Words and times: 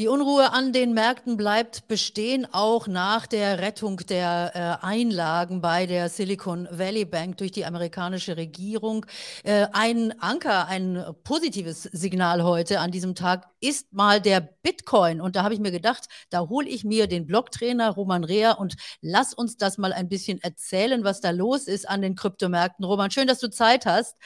Die 0.00 0.08
Unruhe 0.08 0.54
an 0.54 0.72
den 0.72 0.94
Märkten 0.94 1.36
bleibt 1.36 1.86
bestehen, 1.86 2.46
auch 2.52 2.86
nach 2.86 3.26
der 3.26 3.58
Rettung 3.58 3.98
der 3.98 4.80
äh, 4.82 4.86
Einlagen 4.86 5.60
bei 5.60 5.84
der 5.84 6.08
Silicon 6.08 6.66
Valley 6.70 7.04
Bank 7.04 7.36
durch 7.36 7.52
die 7.52 7.66
amerikanische 7.66 8.38
Regierung. 8.38 9.04
Äh, 9.44 9.66
ein 9.74 10.18
Anker, 10.18 10.68
ein 10.68 11.04
positives 11.22 11.82
Signal 11.82 12.44
heute 12.44 12.80
an 12.80 12.90
diesem 12.92 13.14
Tag 13.14 13.50
ist 13.60 13.92
mal 13.92 14.22
der 14.22 14.40
Bitcoin. 14.40 15.20
Und 15.20 15.36
da 15.36 15.42
habe 15.42 15.52
ich 15.52 15.60
mir 15.60 15.70
gedacht, 15.70 16.04
da 16.30 16.48
hole 16.48 16.66
ich 16.66 16.82
mir 16.82 17.06
den 17.06 17.26
Blogtrainer 17.26 17.90
Roman 17.90 18.24
Rea 18.24 18.52
und 18.52 18.76
lass 19.02 19.34
uns 19.34 19.58
das 19.58 19.76
mal 19.76 19.92
ein 19.92 20.08
bisschen 20.08 20.40
erzählen, 20.40 21.04
was 21.04 21.20
da 21.20 21.28
los 21.28 21.68
ist 21.68 21.86
an 21.86 22.00
den 22.00 22.14
Kryptomärkten. 22.14 22.86
Roman, 22.86 23.10
schön, 23.10 23.26
dass 23.26 23.38
du 23.38 23.50
Zeit 23.50 23.84
hast. 23.84 24.16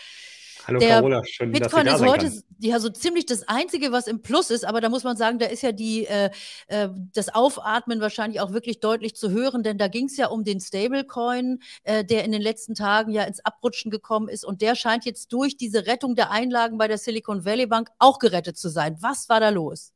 Hallo 0.66 0.78
der 0.78 0.88
Carola, 0.88 1.24
schön, 1.24 1.52
Bitcoin 1.52 1.86
dass 1.86 2.00
ist 2.00 2.06
heute 2.06 2.32
ja 2.58 2.80
so 2.80 2.88
ziemlich 2.88 3.26
das 3.26 3.46
Einzige, 3.48 3.92
was 3.92 4.06
im 4.06 4.22
Plus 4.22 4.50
ist, 4.50 4.64
aber 4.64 4.80
da 4.80 4.88
muss 4.88 5.04
man 5.04 5.16
sagen, 5.16 5.38
da 5.38 5.46
ist 5.46 5.62
ja 5.62 5.72
die, 5.72 6.06
äh, 6.06 6.30
äh, 6.68 6.88
das 7.12 7.34
Aufatmen 7.34 8.00
wahrscheinlich 8.00 8.40
auch 8.40 8.52
wirklich 8.52 8.80
deutlich 8.80 9.14
zu 9.14 9.30
hören, 9.30 9.62
denn 9.62 9.78
da 9.78 9.88
ging 9.88 10.06
es 10.06 10.16
ja 10.16 10.28
um 10.28 10.44
den 10.44 10.60
Stablecoin, 10.60 11.60
äh, 11.84 12.04
der 12.04 12.24
in 12.24 12.32
den 12.32 12.42
letzten 12.42 12.74
Tagen 12.74 13.12
ja 13.12 13.24
ins 13.24 13.44
Abrutschen 13.44 13.90
gekommen 13.90 14.28
ist 14.28 14.44
und 14.44 14.62
der 14.62 14.74
scheint 14.74 15.04
jetzt 15.04 15.32
durch 15.32 15.56
diese 15.56 15.86
Rettung 15.86 16.14
der 16.14 16.30
Einlagen 16.30 16.78
bei 16.78 16.88
der 16.88 16.98
Silicon 16.98 17.44
Valley 17.44 17.66
Bank 17.66 17.90
auch 17.98 18.18
gerettet 18.18 18.56
zu 18.58 18.68
sein. 18.68 18.96
Was 19.00 19.28
war 19.28 19.40
da 19.40 19.50
los? 19.50 19.93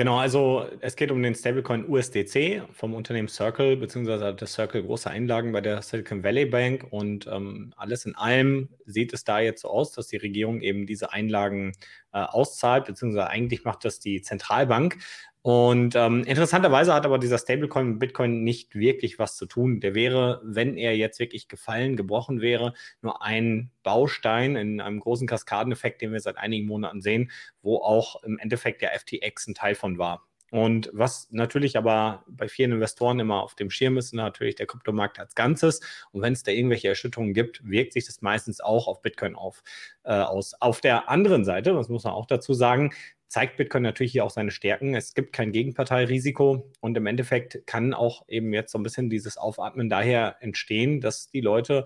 Genau, 0.00 0.16
also 0.16 0.66
es 0.80 0.96
geht 0.96 1.10
um 1.10 1.22
den 1.22 1.34
Stablecoin 1.34 1.86
USDC 1.86 2.62
vom 2.72 2.94
Unternehmen 2.94 3.28
Circle, 3.28 3.76
beziehungsweise 3.76 4.34
der 4.34 4.46
Circle 4.46 4.82
große 4.82 5.10
Einlagen 5.10 5.52
bei 5.52 5.60
der 5.60 5.82
Silicon 5.82 6.24
Valley 6.24 6.46
Bank 6.46 6.86
und 6.88 7.26
ähm, 7.26 7.74
alles 7.76 8.06
in 8.06 8.14
allem 8.14 8.70
sieht 8.86 9.12
es 9.12 9.24
da 9.24 9.40
jetzt 9.40 9.60
so 9.60 9.68
aus, 9.68 9.92
dass 9.92 10.06
die 10.06 10.16
Regierung 10.16 10.62
eben 10.62 10.86
diese 10.86 11.12
Einlagen 11.12 11.72
äh, 12.14 12.20
auszahlt, 12.20 12.86
beziehungsweise 12.86 13.28
eigentlich 13.28 13.64
macht 13.64 13.84
das 13.84 14.00
die 14.00 14.22
Zentralbank. 14.22 14.96
Und 15.42 15.94
ähm, 15.96 16.22
interessanterweise 16.24 16.92
hat 16.92 17.06
aber 17.06 17.18
dieser 17.18 17.38
Stablecoin 17.38 17.92
mit 17.92 17.98
Bitcoin 17.98 18.44
nicht 18.44 18.74
wirklich 18.74 19.18
was 19.18 19.36
zu 19.36 19.46
tun. 19.46 19.80
Der 19.80 19.94
wäre, 19.94 20.42
wenn 20.44 20.76
er 20.76 20.94
jetzt 20.96 21.18
wirklich 21.18 21.48
gefallen, 21.48 21.96
gebrochen 21.96 22.42
wäre, 22.42 22.74
nur 23.00 23.22
ein 23.22 23.70
Baustein 23.82 24.56
in 24.56 24.82
einem 24.82 25.00
großen 25.00 25.26
Kaskadeneffekt, 25.26 26.02
den 26.02 26.12
wir 26.12 26.20
seit 26.20 26.36
einigen 26.36 26.66
Monaten 26.66 27.00
sehen, 27.00 27.30
wo 27.62 27.78
auch 27.78 28.22
im 28.22 28.38
Endeffekt 28.38 28.82
der 28.82 28.92
FTX 28.98 29.48
ein 29.48 29.54
Teil 29.54 29.74
von 29.74 29.96
war. 29.96 30.29
Und 30.50 30.90
was 30.92 31.28
natürlich 31.30 31.76
aber 31.76 32.24
bei 32.28 32.48
vielen 32.48 32.72
Investoren 32.72 33.20
immer 33.20 33.42
auf 33.42 33.54
dem 33.54 33.70
Schirm 33.70 33.96
ist, 33.96 34.12
natürlich 34.12 34.56
der 34.56 34.66
Kryptomarkt 34.66 35.18
als 35.18 35.34
Ganzes. 35.34 35.80
Und 36.12 36.22
wenn 36.22 36.32
es 36.32 36.42
da 36.42 36.50
irgendwelche 36.50 36.88
Erschütterungen 36.88 37.34
gibt, 37.34 37.64
wirkt 37.64 37.92
sich 37.92 38.06
das 38.06 38.20
meistens 38.20 38.60
auch 38.60 38.88
auf 38.88 39.02
Bitcoin 39.02 39.36
auf, 39.36 39.62
äh, 40.04 40.12
aus. 40.12 40.54
Auf 40.60 40.80
der 40.80 41.08
anderen 41.08 41.44
Seite, 41.44 41.72
das 41.72 41.88
muss 41.88 42.04
man 42.04 42.14
auch 42.14 42.26
dazu 42.26 42.52
sagen, 42.52 42.92
zeigt 43.28 43.56
Bitcoin 43.56 43.84
natürlich 43.84 44.10
hier 44.12 44.24
auch 44.24 44.30
seine 44.30 44.50
Stärken. 44.50 44.96
Es 44.96 45.14
gibt 45.14 45.32
kein 45.32 45.52
Gegenparteirisiko 45.52 46.68
und 46.80 46.96
im 46.96 47.06
Endeffekt 47.06 47.64
kann 47.64 47.94
auch 47.94 48.24
eben 48.26 48.52
jetzt 48.52 48.72
so 48.72 48.78
ein 48.78 48.82
bisschen 48.82 49.08
dieses 49.08 49.38
Aufatmen 49.38 49.88
daher 49.88 50.36
entstehen, 50.40 51.00
dass 51.00 51.30
die 51.30 51.40
Leute 51.40 51.84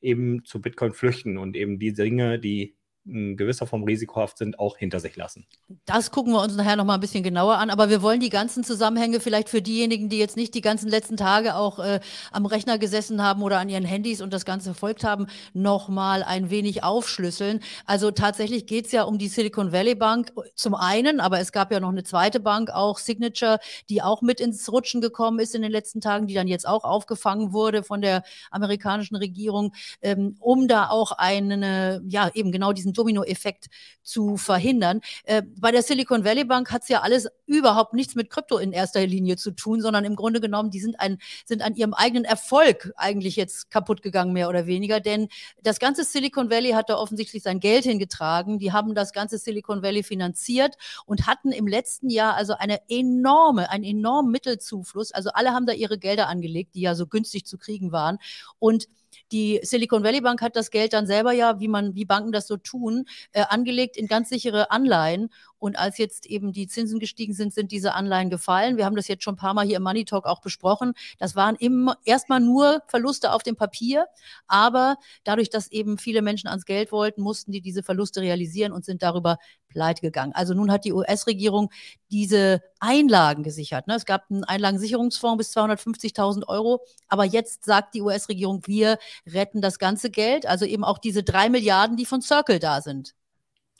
eben 0.00 0.44
zu 0.44 0.62
Bitcoin 0.62 0.92
flüchten 0.92 1.36
und 1.36 1.56
eben 1.56 1.78
die 1.78 1.92
Dinge, 1.92 2.38
die 2.38 2.77
in 3.08 3.36
gewisser 3.36 3.66
Form 3.66 3.84
risikohaft 3.84 4.38
sind, 4.38 4.58
auch 4.58 4.76
hinter 4.76 5.00
sich 5.00 5.16
lassen. 5.16 5.46
Das 5.86 6.10
gucken 6.10 6.32
wir 6.32 6.42
uns 6.42 6.56
nachher 6.56 6.76
noch 6.76 6.84
mal 6.84 6.94
ein 6.94 7.00
bisschen 7.00 7.22
genauer 7.22 7.58
an. 7.58 7.70
Aber 7.70 7.90
wir 7.90 8.02
wollen 8.02 8.20
die 8.20 8.28
ganzen 8.28 8.64
Zusammenhänge 8.64 9.20
vielleicht 9.20 9.48
für 9.48 9.62
diejenigen, 9.62 10.08
die 10.08 10.18
jetzt 10.18 10.36
nicht 10.36 10.54
die 10.54 10.60
ganzen 10.60 10.88
letzten 10.88 11.16
Tage 11.16 11.56
auch 11.56 11.78
äh, 11.78 12.00
am 12.32 12.46
Rechner 12.46 12.78
gesessen 12.78 13.22
haben 13.22 13.42
oder 13.42 13.58
an 13.58 13.68
ihren 13.68 13.84
Handys 13.84 14.20
und 14.20 14.32
das 14.32 14.44
Ganze 14.44 14.70
verfolgt 14.70 15.04
haben, 15.04 15.26
noch 15.54 15.88
mal 15.88 16.22
ein 16.22 16.50
wenig 16.50 16.84
aufschlüsseln. 16.84 17.60
Also 17.86 18.10
tatsächlich 18.10 18.66
geht 18.66 18.86
es 18.86 18.92
ja 18.92 19.04
um 19.04 19.18
die 19.18 19.28
Silicon 19.28 19.72
Valley 19.72 19.94
Bank 19.94 20.32
zum 20.54 20.74
einen, 20.74 21.20
aber 21.20 21.40
es 21.40 21.52
gab 21.52 21.72
ja 21.72 21.80
noch 21.80 21.88
eine 21.88 22.04
zweite 22.04 22.40
Bank, 22.40 22.70
auch 22.70 22.98
Signature, 22.98 23.58
die 23.88 24.02
auch 24.02 24.22
mit 24.22 24.40
ins 24.40 24.70
Rutschen 24.70 25.00
gekommen 25.00 25.38
ist 25.38 25.54
in 25.54 25.62
den 25.62 25.72
letzten 25.72 26.00
Tagen, 26.00 26.26
die 26.26 26.34
dann 26.34 26.48
jetzt 26.48 26.66
auch 26.66 26.84
aufgefangen 26.84 27.52
wurde 27.52 27.82
von 27.82 28.00
der 28.02 28.22
amerikanischen 28.50 29.16
Regierung, 29.16 29.72
ähm, 30.02 30.36
um 30.40 30.68
da 30.68 30.90
auch 30.90 31.12
eine, 31.12 32.02
ja 32.06 32.30
eben 32.34 32.52
genau 32.52 32.72
diesen 32.72 32.92
Dominoeffekt 32.98 33.66
zu 34.02 34.36
verhindern. 34.36 35.00
Äh, 35.24 35.42
bei 35.58 35.70
der 35.70 35.82
Silicon 35.82 36.24
Valley 36.24 36.44
Bank 36.44 36.72
hat 36.72 36.82
es 36.82 36.88
ja 36.88 37.02
alles 37.02 37.28
überhaupt 37.46 37.94
nichts 37.94 38.14
mit 38.14 38.30
Krypto 38.30 38.58
in 38.58 38.72
erster 38.72 39.06
Linie 39.06 39.36
zu 39.36 39.52
tun, 39.52 39.80
sondern 39.80 40.04
im 40.04 40.16
Grunde 40.16 40.40
genommen, 40.40 40.70
die 40.70 40.80
sind, 40.80 40.98
ein, 41.00 41.18
sind 41.46 41.62
an 41.62 41.74
ihrem 41.74 41.94
eigenen 41.94 42.24
Erfolg 42.24 42.92
eigentlich 42.96 43.36
jetzt 43.36 43.70
kaputt 43.70 44.02
gegangen, 44.02 44.32
mehr 44.32 44.48
oder 44.48 44.66
weniger. 44.66 45.00
Denn 45.00 45.28
das 45.62 45.78
ganze 45.78 46.04
Silicon 46.04 46.50
Valley 46.50 46.72
hat 46.72 46.90
da 46.90 46.96
offensichtlich 46.96 47.42
sein 47.42 47.60
Geld 47.60 47.84
hingetragen. 47.84 48.58
Die 48.58 48.72
haben 48.72 48.94
das 48.94 49.12
ganze 49.12 49.38
Silicon 49.38 49.82
Valley 49.82 50.02
finanziert 50.02 50.76
und 51.06 51.26
hatten 51.26 51.52
im 51.52 51.66
letzten 51.66 52.10
Jahr 52.10 52.34
also 52.34 52.54
eine 52.54 52.80
enorme, 52.88 53.70
einen 53.70 53.84
enormen 53.84 54.32
Mittelzufluss. 54.32 55.12
Also 55.12 55.30
alle 55.32 55.52
haben 55.52 55.66
da 55.66 55.72
ihre 55.72 55.98
Gelder 55.98 56.28
angelegt, 56.28 56.74
die 56.74 56.80
ja 56.80 56.94
so 56.94 57.06
günstig 57.06 57.46
zu 57.46 57.58
kriegen 57.58 57.92
waren. 57.92 58.18
Und 58.58 58.88
die 59.32 59.60
Silicon 59.62 60.04
Valley 60.04 60.20
Bank 60.20 60.42
hat 60.42 60.56
das 60.56 60.70
Geld 60.70 60.92
dann 60.92 61.06
selber 61.06 61.32
ja, 61.32 61.60
wie 61.60 61.68
man, 61.68 61.94
wie 61.94 62.04
Banken 62.04 62.32
das 62.32 62.46
so 62.46 62.56
tun, 62.56 63.04
äh, 63.32 63.42
angelegt 63.48 63.96
in 63.96 64.06
ganz 64.06 64.28
sichere 64.28 64.70
Anleihen. 64.70 65.30
Und 65.58 65.78
als 65.78 65.98
jetzt 65.98 66.26
eben 66.26 66.52
die 66.52 66.68
Zinsen 66.68 66.98
gestiegen 66.98 67.34
sind, 67.34 67.52
sind 67.52 67.72
diese 67.72 67.94
Anleihen 67.94 68.30
gefallen. 68.30 68.76
Wir 68.76 68.84
haben 68.84 68.96
das 68.96 69.08
jetzt 69.08 69.24
schon 69.24 69.34
ein 69.34 69.38
paar 69.38 69.54
Mal 69.54 69.66
hier 69.66 69.76
im 69.76 69.82
Money 69.82 70.04
Talk 70.04 70.26
auch 70.26 70.40
besprochen. 70.40 70.94
Das 71.18 71.36
waren 71.36 71.56
immer 71.56 71.98
erstmal 72.04 72.40
nur 72.40 72.82
Verluste 72.86 73.32
auf 73.32 73.42
dem 73.42 73.56
Papier, 73.56 74.06
aber 74.46 74.96
dadurch, 75.24 75.50
dass 75.50 75.70
eben 75.70 75.98
viele 75.98 76.22
Menschen 76.22 76.48
ans 76.48 76.64
Geld 76.64 76.92
wollten, 76.92 77.22
mussten 77.22 77.52
die 77.52 77.60
diese 77.60 77.82
Verluste 77.82 78.20
realisieren 78.20 78.72
und 78.72 78.84
sind 78.84 79.02
darüber 79.02 79.38
pleite 79.68 80.00
gegangen. 80.00 80.32
Also 80.34 80.54
nun 80.54 80.70
hat 80.70 80.84
die 80.84 80.92
US-Regierung 80.92 81.70
diese 82.10 82.62
Einlagen 82.80 83.42
gesichert. 83.42 83.86
Ne? 83.86 83.94
Es 83.94 84.04
gab 84.04 84.30
einen 84.30 84.44
Einlagensicherungsfonds 84.44 85.38
bis 85.38 85.56
250.000 85.56 86.46
Euro, 86.48 86.80
aber 87.08 87.24
jetzt 87.24 87.64
sagt 87.64 87.94
die 87.94 88.02
US-Regierung, 88.02 88.62
wir 88.66 88.98
retten 89.26 89.60
das 89.60 89.78
ganze 89.78 90.10
Geld, 90.10 90.46
also 90.46 90.64
eben 90.64 90.84
auch 90.84 90.98
diese 90.98 91.22
drei 91.22 91.50
Milliarden, 91.50 91.96
die 91.96 92.06
von 92.06 92.22
Circle 92.22 92.58
da 92.58 92.80
sind. 92.80 93.14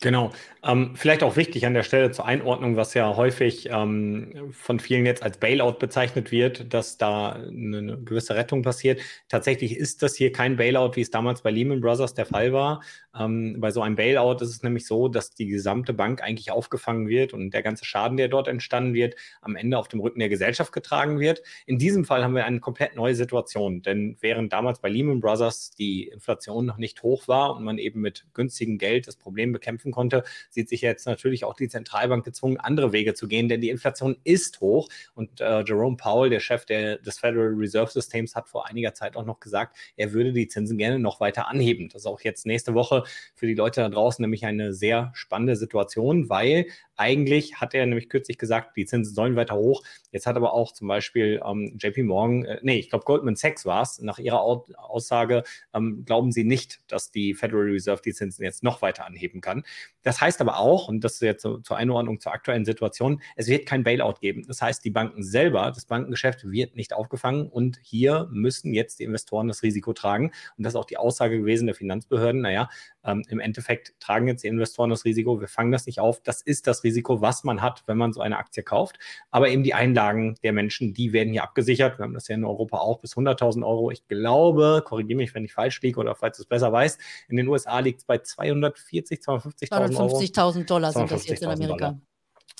Genau. 0.00 0.31
Ähm, 0.62 0.92
vielleicht 0.94 1.25
auch 1.25 1.34
wichtig 1.34 1.66
an 1.66 1.75
der 1.75 1.82
Stelle 1.82 2.12
zur 2.12 2.25
Einordnung, 2.25 2.76
was 2.76 2.94
ja 2.94 3.16
häufig 3.16 3.69
ähm, 3.72 4.53
von 4.53 4.78
vielen 4.78 5.04
jetzt 5.04 5.25
als 5.25 5.38
Bailout 5.38 5.78
bezeichnet 5.81 6.31
wird, 6.31 6.72
dass 6.72 6.98
da 6.98 7.32
eine, 7.32 7.78
eine, 7.78 7.98
gewisse 7.98 8.36
Rettung 8.36 8.62
passiert. 8.62 9.00
Tatsächlich 9.28 9.76
ist 9.76 10.04
das 10.04 10.14
hier 10.14 10.31
kein 10.31 10.56
Bailout, 10.56 10.92
wie 10.94 11.00
es 11.00 11.10
damals 11.10 11.42
bei 11.42 11.50
Lehman 11.50 11.81
Brothers 11.81 12.14
der 12.14 12.26
Fall 12.26 12.53
war. 12.53 12.81
Ähm, 13.19 13.56
bei 13.60 13.72
so 13.72 13.82
einem 13.82 13.97
Bailout 13.97 14.36
ist 14.41 14.50
es 14.50 14.62
nämlich 14.62 14.86
so, 14.86 15.09
dass 15.09 15.31
die 15.34 15.47
gesamte 15.47 15.92
Bank 15.92 16.22
eigentlich 16.22 16.53
aufgefangen 16.53 17.09
wird 17.09 17.32
und 17.32 17.50
der 17.50 17.62
ganze 17.62 17.84
Schaden, 17.84 18.16
der 18.16 18.28
dort 18.28 18.47
entstanden 18.47 18.94
wird, 18.94 19.16
am 19.41 19.56
Ende 19.56 19.78
auf 19.78 19.88
dem 19.88 19.98
Rücken 20.00 20.20
der 20.20 20.28
Gesellschaft 20.28 20.72
getragen 20.72 21.19
wird. 21.19 21.42
In 21.66 21.78
diesem 21.78 22.04
Fall 22.04 22.22
haben 22.22 22.34
wir 22.34 22.44
eine 22.44 22.60
komplett 22.60 22.94
neue 22.94 23.16
Situation, 23.16 23.82
denn 23.82 24.16
während 24.20 24.53
damals 24.53 24.80
bei 24.80 24.88
Lehman 24.88 25.20
Brothers 25.20 25.72
die 25.72 26.09
Inflation 26.09 26.66
noch 26.66 26.76
nicht 26.76 27.03
hoch 27.03 27.26
war 27.26 27.56
und 27.56 27.65
man 27.65 27.78
eben 27.78 28.00
mit 28.00 28.26
günstigem 28.34 28.78
Geld 28.78 29.09
das 29.09 29.16
Problem 29.16 29.53
bekämpfen 29.53 29.88
helfen 29.88 29.93
konnte, 29.93 30.25
sieht 30.50 30.69
sich 30.69 30.81
jetzt 30.82 31.06
natürlich 31.06 31.44
auch 31.44 31.54
die 31.54 31.69
Zentralbank 31.69 32.25
gezwungen, 32.25 32.59
andere 32.59 32.93
Wege 32.93 33.15
zu 33.15 33.28
gehen, 33.28 33.49
denn 33.49 33.60
die 33.60 33.71
Inflation 33.71 34.16
ist 34.25 34.60
hoch. 34.60 34.88
Und 35.15 35.41
äh, 35.41 35.62
Jerome 35.65 35.97
Powell, 35.97 36.31
der 36.31 36.41
Chef 36.41 36.65
der, 36.66 36.99
des 36.99 37.19
Federal 37.19 37.54
Reserve 37.54 37.91
Systems, 37.91 38.34
hat 38.34 38.48
vor 38.48 38.69
einiger 38.69 38.94
Zeit 38.94 39.16
auch 39.16 39.25
noch 39.25 39.41
gesagt, 39.41 39.77
er 39.97 40.12
würde 40.12 40.32
die 40.32 40.48
Zinsen 40.48 40.78
gerne 40.78 40.98
noch 40.98 41.21
weiter 41.21 41.48
anheben. 41.48 41.88
Das 41.88 42.03
ist 42.03 42.06
auch 42.06 42.21
jetzt 42.21 42.47
nächste 42.47 42.75
Woche 42.75 43.04
für 43.34 43.47
die 43.47 43.54
Leute 43.54 43.81
da 43.81 43.88
draußen 43.88 44.22
nämlich 44.22 44.44
eine 44.44 44.72
sehr 44.72 45.10
spannende 45.15 45.56
Situation, 45.56 46.28
weil 46.28 46.66
eigentlich 46.97 47.56
hat 47.56 47.75
er 47.75 47.87
nämlich 47.87 48.09
kürzlich 48.09 48.38
gesagt, 48.38 48.77
die 48.77 48.84
Zinsen 48.84 49.15
sollen 49.15 49.37
weiter 49.37 49.54
hoch. 49.54 49.82
Jetzt 50.11 50.27
hat 50.27 50.37
aber 50.37 50.53
auch 50.53 50.73
zum 50.73 50.89
Beispiel 50.89 51.41
ähm, 51.45 51.77
JP 51.79 52.05
Morgan, 52.05 52.45
äh, 52.45 52.59
nee, 52.63 52.79
ich 52.79 52.91
glaube 52.91 53.05
Goldman 53.05 53.37
Sachs 53.37 53.67
war 53.67 53.83
es, 53.83 54.01
nach 54.01 54.19
ihrer 54.19 54.41
Aussage, 54.41 55.43
ähm, 55.75 56.05
glauben 56.05 56.33
sie 56.33 56.45
nicht, 56.45 56.81
dass 56.89 57.11
die 57.11 57.35
Federal 57.35 57.65
Reserve 57.65 58.01
die 58.03 58.13
Zinsen 58.13 58.45
jetzt 58.45 58.63
noch 58.63 58.83
weiter 58.83 59.07
anheben 59.07 59.41
kann. 59.41 59.65
Das 60.03 60.21
heißt 60.21 60.41
aber 60.41 60.59
auch, 60.59 60.89
und 60.89 61.05
das 61.05 61.15
ist 61.15 61.21
jetzt 61.21 61.43
so, 61.43 61.59
zur 61.59 61.77
Einordnung 61.77 62.21
zur 62.21 62.33
aktuellen 62.33 62.65
Situation, 62.65 63.21
es 63.37 63.49
wird 63.49 63.67
kein 63.67 63.83
Bailout 63.83 64.15
geben. 64.21 64.45
Das 64.47 64.63
heißt, 64.63 64.84
die 64.84 64.91
Banken 64.91 65.22
selber, 65.22 65.71
das 65.75 65.84
Bankengeschäft 65.84 66.51
wird 66.51 66.77
nicht 66.77 66.95
aufgefangen 66.95 67.49
und 67.49 67.78
hier 67.83 68.28
müssen 68.31 68.72
jetzt 68.72 69.01
die 69.01 69.04
Investoren 69.04 69.49
das 69.49 69.63
Risiko 69.63 69.93
tragen. 69.93 70.33
Und 70.57 70.65
das 70.65 70.72
ist 70.72 70.77
auch 70.77 70.84
die 70.87 70.97
Aussage 70.97 71.39
gewesen 71.39 71.66
der 71.66 71.75
Finanzbehörden. 71.75 72.41
Naja, 72.41 72.71
ähm, 73.04 73.25
im 73.28 73.41
Endeffekt 73.41 73.95
tragen 74.01 74.28
jetzt 74.28 74.45
die 74.45 74.49
Investoren 74.49 74.91
das 74.91 75.04
Risiko, 75.04 75.41
wir 75.41 75.49
fangen 75.49 75.72
das 75.72 75.87
nicht 75.87 76.01
auf. 76.01 76.22
Das 76.22 76.43
ist 76.43 76.66
das 76.66 76.84
Risiko, 76.84 77.21
was 77.21 77.45
man 77.45 77.63
hat, 77.63 77.83
wenn 77.87 77.99
man 77.99 78.13
so 78.13 78.21
eine 78.21 78.39
Aktie 78.39 78.63
kauft. 78.63 78.99
Aber 79.31 79.49
eben 79.49 79.63
die 79.63 79.75
Einlagen 79.75 79.97
der 80.42 80.53
Menschen, 80.53 80.95
die 80.95 81.12
werden 81.12 81.33
hier 81.33 81.42
abgesichert. 81.42 81.98
Wir 81.98 82.04
haben 82.04 82.15
das 82.15 82.28
ja 82.28 82.34
in 82.34 82.45
Europa 82.45 82.78
auch 82.78 83.00
bis 83.00 83.16
100.000 83.16 83.66
Euro. 83.66 83.91
Ich 83.91 84.06
glaube, 84.09 84.83
korrigiere 84.84 85.16
mich, 85.16 85.34
wenn 85.34 85.45
ich 85.45 85.53
falsch 85.53 85.80
liege 85.83 85.98
oder 86.00 86.15
falls 86.15 86.36
du 86.36 86.42
es 86.42 86.48
besser 86.48 86.72
weißt, 86.72 87.00
in 87.28 87.36
den 87.36 87.48
USA 87.48 87.78
liegt 87.80 88.00
es 88.00 88.04
bei 88.04 88.18
240, 88.18 89.21
250.000 89.21 89.98
Euro. 89.98 90.18
250.000 90.18 90.65
Dollar 90.66 90.92
sind 90.92 91.10
das 91.10 91.27
jetzt 91.27 91.42
in 91.42 91.48
Amerika. 91.48 91.77
Dollar. 91.77 92.00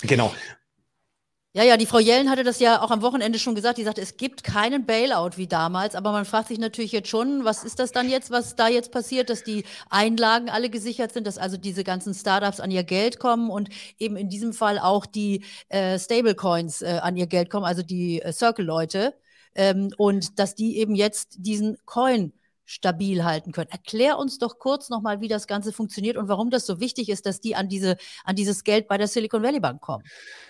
Genau. 0.01 0.33
Ja, 1.55 1.63
ja, 1.63 1.77
die 1.77 1.87
Frau 1.87 1.97
Jellen 1.97 2.29
hatte 2.29 2.43
das 2.43 2.59
ja 2.59 2.79
auch 2.83 2.91
am 2.91 3.01
Wochenende 3.01 3.39
schon 3.39 3.55
gesagt. 3.55 3.79
Die 3.79 3.83
sagte, 3.83 4.01
es 4.01 4.17
gibt 4.17 4.43
keinen 4.43 4.85
Bailout 4.85 5.31
wie 5.37 5.47
damals. 5.47 5.95
Aber 5.95 6.11
man 6.11 6.25
fragt 6.25 6.47
sich 6.49 6.59
natürlich 6.59 6.91
jetzt 6.91 7.09
schon, 7.09 7.43
was 7.43 7.63
ist 7.63 7.79
das 7.79 7.91
dann 7.91 8.07
jetzt, 8.07 8.29
was 8.29 8.55
da 8.55 8.67
jetzt 8.67 8.91
passiert, 8.91 9.31
dass 9.31 9.43
die 9.43 9.63
Einlagen 9.89 10.49
alle 10.51 10.69
gesichert 10.69 11.11
sind, 11.11 11.25
dass 11.25 11.39
also 11.39 11.57
diese 11.57 11.83
ganzen 11.83 12.13
Startups 12.13 12.59
an 12.59 12.69
ihr 12.69 12.83
Geld 12.83 13.17
kommen 13.19 13.49
und 13.49 13.69
eben 13.97 14.15
in 14.15 14.29
diesem 14.29 14.53
Fall 14.53 14.77
auch 14.77 15.07
die 15.07 15.43
äh, 15.69 15.97
Stablecoins 15.97 16.83
äh, 16.83 16.99
an 17.01 17.17
ihr 17.17 17.25
Geld 17.25 17.49
kommen, 17.49 17.65
also 17.65 17.81
die 17.81 18.21
äh, 18.21 18.31
Circle-Leute. 18.31 19.15
Ähm, 19.55 19.91
und 19.97 20.37
dass 20.37 20.53
die 20.53 20.77
eben 20.77 20.93
jetzt 20.93 21.37
diesen 21.39 21.77
Coin 21.85 22.31
stabil 22.69 23.23
halten 23.23 23.51
können. 23.51 23.69
Erklär 23.71 24.19
uns 24.19 24.37
doch 24.37 24.59
kurz 24.59 24.89
nochmal, 24.89 25.21
wie 25.21 25.27
das 25.27 25.47
Ganze 25.47 25.73
funktioniert 25.73 26.17
und 26.17 26.27
warum 26.27 26.51
das 26.51 26.67
so 26.67 26.79
wichtig 26.79 27.09
ist, 27.09 27.25
dass 27.25 27.41
die 27.41 27.55
an, 27.55 27.67
diese, 27.67 27.97
an 28.23 28.35
dieses 28.35 28.63
Geld 28.63 28.87
bei 28.87 28.97
der 28.97 29.07
Silicon 29.07 29.41
Valley 29.41 29.59
Bank 29.59 29.81
kommen. 29.81 30.03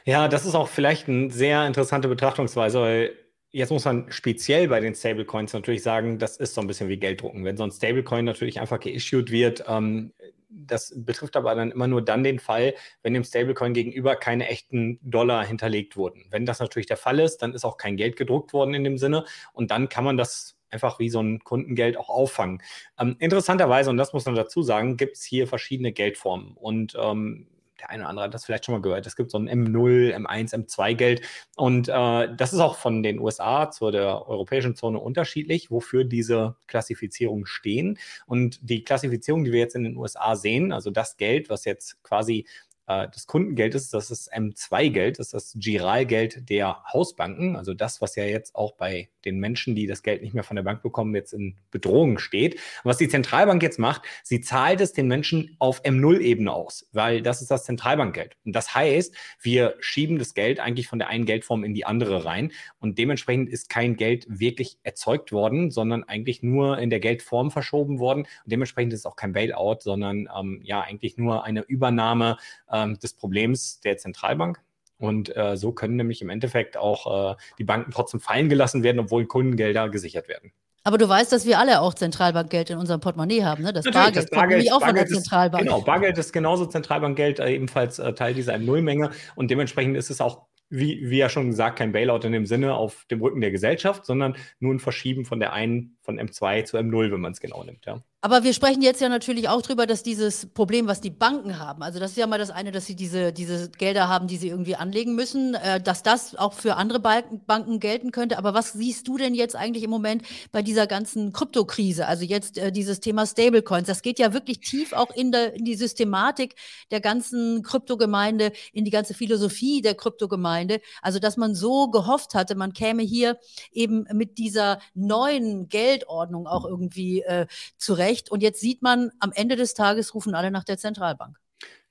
Ja, 0.05 0.27
das 0.27 0.45
ist 0.45 0.53
auch 0.53 0.67
vielleicht 0.67 1.07
eine 1.07 1.31
sehr 1.31 1.65
interessante 1.65 2.07
Betrachtungsweise, 2.07 2.81
weil 2.81 3.15
Jetzt 3.51 3.71
muss 3.71 3.83
man 3.83 4.11
speziell 4.11 4.67
bei 4.67 4.79
den 4.79 4.93
Stablecoins 4.93 5.53
natürlich 5.53 5.81
sagen, 5.81 6.19
das 6.19 6.37
ist 6.37 6.53
so 6.53 6.61
ein 6.61 6.67
bisschen 6.67 6.87
wie 6.87 6.97
Gelddrucken. 6.97 7.45
Wenn 7.45 7.57
so 7.57 7.63
ein 7.63 7.71
Stablecoin 7.71 8.23
natürlich 8.23 8.59
einfach 8.59 8.79
geissued 8.79 9.31
wird, 9.31 9.63
ähm, 9.67 10.13
das 10.49 10.93
betrifft 10.95 11.35
aber 11.35 11.55
dann 11.55 11.71
immer 11.71 11.87
nur 11.87 12.03
dann 12.03 12.23
den 12.23 12.37
Fall, 12.37 12.75
wenn 13.01 13.15
dem 13.15 13.23
Stablecoin 13.23 13.73
gegenüber 13.73 14.15
keine 14.15 14.47
echten 14.49 14.99
Dollar 15.01 15.43
hinterlegt 15.43 15.97
wurden. 15.97 16.25
Wenn 16.29 16.45
das 16.45 16.59
natürlich 16.59 16.85
der 16.85 16.97
Fall 16.97 17.19
ist, 17.19 17.39
dann 17.39 17.55
ist 17.55 17.65
auch 17.65 17.77
kein 17.77 17.97
Geld 17.97 18.17
gedruckt 18.17 18.53
worden 18.53 18.75
in 18.75 18.83
dem 18.83 18.99
Sinne 18.99 19.25
und 19.53 19.71
dann 19.71 19.89
kann 19.89 20.03
man 20.03 20.17
das 20.17 20.58
einfach 20.71 20.99
wie 20.99 21.09
so 21.09 21.21
ein 21.21 21.39
Kundengeld 21.43 21.97
auch 21.97 22.09
auffangen. 22.09 22.61
Ähm, 22.99 23.15
interessanterweise, 23.19 23.89
und 23.89 23.97
das 23.97 24.13
muss 24.13 24.25
man 24.25 24.35
dazu 24.35 24.61
sagen, 24.61 24.97
gibt 24.97 25.17
es 25.17 25.23
hier 25.23 25.47
verschiedene 25.47 25.91
Geldformen. 25.91 26.53
Und 26.55 26.95
ähm, 26.99 27.47
der 27.79 27.89
eine 27.89 28.03
oder 28.03 28.09
andere 28.09 28.25
hat 28.25 28.33
das 28.33 28.45
vielleicht 28.45 28.65
schon 28.65 28.75
mal 28.75 28.81
gehört. 28.81 29.07
Es 29.07 29.15
gibt 29.15 29.31
so 29.31 29.37
ein 29.37 29.49
M0, 29.49 30.13
M1, 30.15 30.53
M2-Geld. 30.53 31.21
Und 31.55 31.87
äh, 31.87 32.35
das 32.35 32.53
ist 32.53 32.59
auch 32.59 32.75
von 32.75 33.03
den 33.03 33.19
USA 33.19 33.71
zur 33.71 33.91
der 33.91 34.27
europäischen 34.27 34.75
Zone 34.75 34.99
unterschiedlich, 34.99 35.71
wofür 35.71 36.03
diese 36.03 36.55
Klassifizierungen 36.67 37.45
stehen. 37.45 37.97
Und 38.25 38.59
die 38.61 38.83
Klassifizierung, 38.83 39.43
die 39.43 39.51
wir 39.51 39.59
jetzt 39.59 39.75
in 39.75 39.83
den 39.83 39.97
USA 39.97 40.35
sehen, 40.35 40.71
also 40.71 40.91
das 40.91 41.17
Geld, 41.17 41.49
was 41.49 41.65
jetzt 41.65 42.01
quasi 42.03 42.45
äh, 42.89 43.07
des 43.07 43.27
Kundengeldes, 43.27 43.91
das 43.91 44.09
ist 44.09 44.33
M2-Geld, 44.33 45.19
das 45.19 45.27
ist 45.27 45.33
das 45.33 45.53
Giralgeld 45.55 46.49
der 46.49 46.83
Hausbanken, 46.91 47.55
also 47.55 47.75
das, 47.75 48.01
was 48.01 48.15
ja 48.15 48.23
jetzt 48.23 48.55
auch 48.55 48.73
bei 48.73 49.09
den 49.25 49.39
Menschen, 49.39 49.75
die 49.75 49.85
das 49.85 50.01
Geld 50.01 50.23
nicht 50.23 50.33
mehr 50.33 50.43
von 50.43 50.55
der 50.55 50.63
Bank 50.63 50.81
bekommen, 50.81 51.13
jetzt 51.13 51.33
in 51.33 51.55
Bedrohung 51.69 52.17
steht. 52.17 52.59
Was 52.83 52.97
die 52.97 53.07
Zentralbank 53.07 53.61
jetzt 53.61 53.77
macht, 53.77 54.01
sie 54.23 54.41
zahlt 54.41 54.81
es 54.81 54.93
den 54.93 55.07
Menschen 55.07 55.55
auf 55.59 55.83
M0-Ebene 55.83 56.51
aus, 56.51 56.87
weil 56.91 57.21
das 57.21 57.41
ist 57.41 57.51
das 57.51 57.63
Zentralbankgeld. 57.63 58.37
Und 58.43 58.55
das 58.55 58.73
heißt, 58.73 59.15
wir 59.41 59.75
schieben 59.79 60.17
das 60.17 60.33
Geld 60.33 60.59
eigentlich 60.59 60.87
von 60.87 60.97
der 60.97 61.09
einen 61.09 61.25
Geldform 61.25 61.63
in 61.63 61.75
die 61.75 61.85
andere 61.85 62.25
rein 62.25 62.51
und 62.79 62.97
dementsprechend 62.97 63.49
ist 63.49 63.69
kein 63.69 63.97
Geld 63.97 64.25
wirklich 64.27 64.79
erzeugt 64.81 65.31
worden, 65.31 65.69
sondern 65.69 66.03
eigentlich 66.05 66.41
nur 66.41 66.79
in 66.79 66.89
der 66.89 66.99
Geldform 66.99 67.51
verschoben 67.51 67.99
worden. 67.99 68.21
Und 68.21 68.51
dementsprechend 68.51 68.93
ist 68.93 69.01
es 69.01 69.05
auch 69.05 69.15
kein 69.15 69.33
Bailout, 69.33 69.81
sondern 69.81 70.27
ähm, 70.35 70.61
ja 70.63 70.81
eigentlich 70.81 71.17
nur 71.17 71.43
eine 71.43 71.61
Übernahme 71.61 72.37
äh, 72.71 72.78
des 72.87 73.13
Problems 73.13 73.79
der 73.81 73.97
Zentralbank. 73.97 74.61
Und 74.97 75.35
äh, 75.35 75.55
so 75.55 75.71
können 75.71 75.95
nämlich 75.95 76.21
im 76.21 76.29
Endeffekt 76.29 76.75
auch 76.75 77.31
äh, 77.31 77.35
die 77.57 77.63
Banken 77.63 77.91
trotzdem 77.91 78.19
fallen 78.19 78.49
gelassen 78.49 78.83
werden, 78.83 78.99
obwohl 78.99 79.25
Kundengelder 79.25 79.89
gesichert 79.89 80.27
werden. 80.27 80.51
Aber 80.83 80.97
du 80.97 81.07
weißt, 81.07 81.31
dass 81.31 81.45
wir 81.45 81.59
alle 81.59 81.81
auch 81.81 81.93
Zentralbankgeld 81.93 82.69
in 82.69 82.77
unserem 82.77 82.99
Portemonnaie 82.99 83.43
haben, 83.43 83.63
ne? 83.63 83.73
Das 83.73 83.85
Bargeld, 83.85 84.15
das 84.15 84.29
Bargeld 84.29 84.69
kommt 84.69 84.73
auch 84.73 84.79
Bargeld 84.79 85.07
von 85.07 85.13
der 85.13 85.21
Zentralbank. 85.21 85.63
Ist, 85.63 85.69
genau, 85.69 85.81
Bargeld 85.81 86.17
ist 86.17 86.33
genauso 86.33 86.65
Zentralbankgeld, 86.65 87.39
äh, 87.39 87.53
ebenfalls 87.53 87.99
äh, 87.99 88.13
Teil 88.13 88.33
dieser 88.33 88.55
M0-Menge. 88.55 89.11
Und 89.35 89.51
dementsprechend 89.51 89.97
ist 89.97 90.09
es 90.09 90.21
auch, 90.21 90.47
wie, 90.69 91.09
wie 91.09 91.17
ja 91.17 91.29
schon 91.29 91.47
gesagt, 91.47 91.79
kein 91.79 91.91
Bailout 91.91 92.25
in 92.25 92.31
dem 92.31 92.45
Sinne 92.45 92.75
auf 92.75 93.05
dem 93.11 93.21
Rücken 93.21 93.41
der 93.41 93.51
Gesellschaft, 93.51 94.05
sondern 94.05 94.35
nur 94.59 94.73
ein 94.73 94.79
Verschieben 94.79 95.25
von 95.25 95.39
der 95.39 95.53
einen, 95.53 95.97
von 96.09 96.19
M2 96.19 96.65
zu 96.65 96.77
M0, 96.77 97.11
wenn 97.11 97.21
man 97.21 97.33
es 97.33 97.39
genau 97.39 97.63
nimmt. 97.63 97.85
Ja. 97.85 98.01
Aber 98.21 98.43
wir 98.43 98.53
sprechen 98.53 98.81
jetzt 98.81 98.99
ja 98.99 99.07
natürlich 99.07 99.47
auch 99.47 99.61
darüber, 99.61 99.87
dass 99.87 100.03
dieses 100.03 100.47
Problem, 100.47 100.87
was 100.87 100.99
die 100.99 101.09
Banken 101.09 101.57
haben, 101.57 101.83
also 101.83 101.99
das 101.99 102.11
ist 102.11 102.17
ja 102.17 102.27
mal 102.27 102.37
das 102.37 102.49
eine, 102.49 102.73
dass 102.73 102.85
sie 102.85 102.95
diese, 102.95 103.31
diese 103.31 103.69
Gelder 103.69 104.09
haben, 104.09 104.27
die 104.27 104.35
sie 104.35 104.49
irgendwie 104.49 104.75
anlegen 104.75 105.15
müssen, 105.15 105.53
äh, 105.53 105.79
dass 105.79 106.03
das 106.03 106.35
auch 106.35 106.51
für 106.51 106.75
andere 106.75 106.99
Banken, 106.99 107.45
Banken 107.45 107.79
gelten 107.79 108.11
könnte. 108.11 108.37
Aber 108.37 108.53
was 108.53 108.73
siehst 108.73 109.07
du 109.07 109.17
denn 109.17 109.35
jetzt 109.35 109.55
eigentlich 109.55 109.85
im 109.85 109.89
Moment 109.89 110.23
bei 110.51 110.61
dieser 110.61 110.85
ganzen 110.85 111.31
Kryptokrise? 111.31 112.07
Also 112.07 112.25
jetzt 112.25 112.57
äh, 112.57 112.73
dieses 112.73 112.99
Thema 112.99 113.25
Stablecoins, 113.25 113.87
das 113.87 114.01
geht 114.01 114.19
ja 114.19 114.33
wirklich 114.33 114.59
tief 114.59 114.91
auch 114.91 115.15
in, 115.15 115.31
der, 115.31 115.53
in 115.53 115.63
die 115.63 115.75
Systematik 115.75 116.55
der 116.91 116.99
ganzen 116.99 117.63
Kryptogemeinde, 117.63 118.51
in 118.73 118.83
die 118.83 118.91
ganze 118.91 119.13
Philosophie 119.13 119.81
der 119.81 119.95
Kryptogemeinde. 119.95 120.81
Also 121.01 121.19
dass 121.19 121.37
man 121.37 121.55
so 121.55 121.89
gehofft 121.89 122.33
hatte, 122.33 122.55
man 122.55 122.73
käme 122.73 123.03
hier 123.03 123.37
eben 123.71 124.05
mit 124.11 124.37
dieser 124.39 124.79
neuen 124.93 125.69
Geldordnung 125.99 126.47
auch 126.47 126.65
irgendwie 126.65 127.21
äh, 127.21 127.45
zurecht 127.77 128.09
Recht. 128.09 128.31
Und 128.31 128.41
jetzt 128.41 128.59
sieht 128.59 128.81
man, 128.81 129.11
am 129.19 129.31
Ende 129.33 129.55
des 129.55 129.73
Tages 129.73 130.15
rufen 130.15 130.33
alle 130.33 130.51
nach 130.51 130.63
der 130.63 130.77
Zentralbank. 130.77 131.39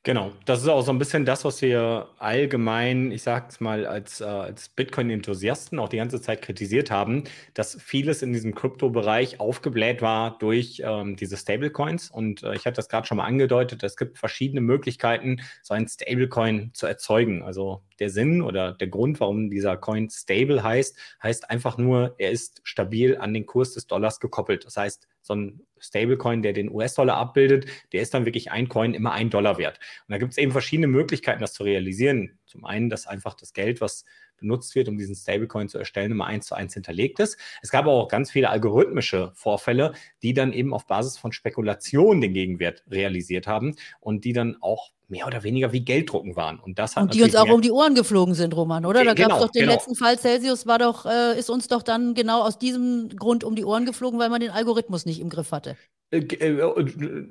Genau, 0.08 0.32
das 0.46 0.62
ist 0.62 0.68
auch 0.68 0.80
so 0.80 0.90
ein 0.90 0.98
bisschen 0.98 1.26
das, 1.26 1.44
was 1.44 1.60
wir 1.60 2.08
allgemein, 2.16 3.12
ich 3.12 3.22
sage 3.22 3.44
es 3.50 3.60
mal, 3.60 3.84
als, 3.84 4.22
äh, 4.22 4.24
als 4.24 4.70
Bitcoin-Enthusiasten 4.70 5.78
auch 5.78 5.90
die 5.90 5.98
ganze 5.98 6.22
Zeit 6.22 6.40
kritisiert 6.40 6.90
haben, 6.90 7.24
dass 7.52 7.76
vieles 7.78 8.22
in 8.22 8.32
diesem 8.32 8.54
Kryptobereich 8.54 9.38
aufgebläht 9.38 10.00
war 10.00 10.38
durch 10.38 10.80
ähm, 10.82 11.16
diese 11.16 11.36
Stablecoins. 11.36 12.10
Und 12.10 12.42
äh, 12.42 12.54
ich 12.54 12.64
hatte 12.64 12.76
das 12.76 12.88
gerade 12.88 13.06
schon 13.06 13.18
mal 13.18 13.26
angedeutet, 13.26 13.82
es 13.82 13.98
gibt 13.98 14.16
verschiedene 14.16 14.62
Möglichkeiten, 14.62 15.42
so 15.62 15.74
ein 15.74 15.86
Stablecoin 15.86 16.70
zu 16.72 16.86
erzeugen. 16.86 17.42
Also 17.42 17.82
der 17.98 18.08
Sinn 18.08 18.40
oder 18.40 18.72
der 18.72 18.88
Grund, 18.88 19.20
warum 19.20 19.50
dieser 19.50 19.76
Coin 19.76 20.08
stable 20.08 20.62
heißt, 20.62 20.96
heißt 21.22 21.50
einfach 21.50 21.76
nur, 21.76 22.14
er 22.16 22.30
ist 22.30 22.62
stabil 22.64 23.18
an 23.18 23.34
den 23.34 23.44
Kurs 23.44 23.74
des 23.74 23.86
Dollars 23.86 24.20
gekoppelt. 24.20 24.64
Das 24.64 24.78
heißt, 24.78 25.06
so 25.22 25.34
ein 25.34 25.60
Stablecoin, 25.78 26.42
der 26.42 26.52
den 26.52 26.70
US-Dollar 26.70 27.16
abbildet, 27.16 27.66
der 27.92 28.02
ist 28.02 28.14
dann 28.14 28.24
wirklich 28.26 28.50
ein 28.50 28.68
Coin 28.68 28.94
immer 28.94 29.12
ein 29.12 29.30
Dollar 29.30 29.58
wert. 29.58 29.78
Und 30.06 30.12
da 30.12 30.18
gibt 30.18 30.32
es 30.32 30.38
eben 30.38 30.52
verschiedene 30.52 30.88
Möglichkeiten, 30.88 31.40
das 31.40 31.52
zu 31.52 31.62
realisieren. 31.62 32.37
Zum 32.48 32.64
einen, 32.64 32.90
dass 32.90 33.06
einfach 33.06 33.34
das 33.34 33.52
Geld, 33.52 33.80
was 33.80 34.04
benutzt 34.38 34.74
wird, 34.74 34.88
um 34.88 34.96
diesen 34.96 35.14
Stablecoin 35.14 35.68
zu 35.68 35.78
erstellen, 35.78 36.12
immer 36.12 36.26
eins 36.26 36.46
zu 36.46 36.54
eins 36.54 36.74
hinterlegt 36.74 37.20
ist. 37.20 37.38
Es 37.62 37.70
gab 37.70 37.84
aber 37.84 37.92
auch 37.92 38.08
ganz 38.08 38.30
viele 38.30 38.50
algorithmische 38.50 39.32
Vorfälle, 39.34 39.92
die 40.22 40.32
dann 40.32 40.52
eben 40.52 40.72
auf 40.72 40.86
Basis 40.86 41.18
von 41.18 41.32
Spekulation 41.32 42.20
den 42.20 42.34
Gegenwert 42.34 42.84
realisiert 42.90 43.46
haben 43.46 43.76
und 44.00 44.24
die 44.24 44.32
dann 44.32 44.56
auch 44.60 44.90
mehr 45.08 45.26
oder 45.26 45.42
weniger 45.42 45.72
wie 45.72 45.80
Gelddrucken 45.80 46.36
waren. 46.36 46.58
Und, 46.60 46.78
das 46.78 46.96
hat 46.96 47.04
und 47.04 47.14
die 47.14 47.22
uns 47.22 47.34
auch 47.34 47.48
um 47.48 47.62
die 47.62 47.70
Ohren 47.70 47.94
geflogen 47.94 48.34
sind, 48.34 48.54
Roman, 48.54 48.84
oder? 48.84 49.04
Da 49.04 49.14
gab 49.14 49.18
es 49.18 49.24
genau, 49.24 49.40
doch 49.40 49.50
den 49.50 49.62
genau. 49.62 49.72
letzten 49.72 49.94
Fall, 49.94 50.18
Celsius 50.18 50.66
war 50.66 50.78
doch, 50.78 51.06
äh, 51.06 51.38
ist 51.38 51.50
uns 51.50 51.68
doch 51.68 51.82
dann 51.82 52.14
genau 52.14 52.42
aus 52.42 52.58
diesem 52.58 53.08
Grund 53.16 53.42
um 53.42 53.54
die 53.54 53.64
Ohren 53.64 53.86
geflogen, 53.86 54.18
weil 54.18 54.28
man 54.28 54.40
den 54.40 54.50
Algorithmus 54.50 55.06
nicht 55.06 55.20
im 55.20 55.30
Griff 55.30 55.50
hatte. 55.52 55.76
Äh, 56.10 56.20
äh, 56.20 56.58
äh, 56.58 57.26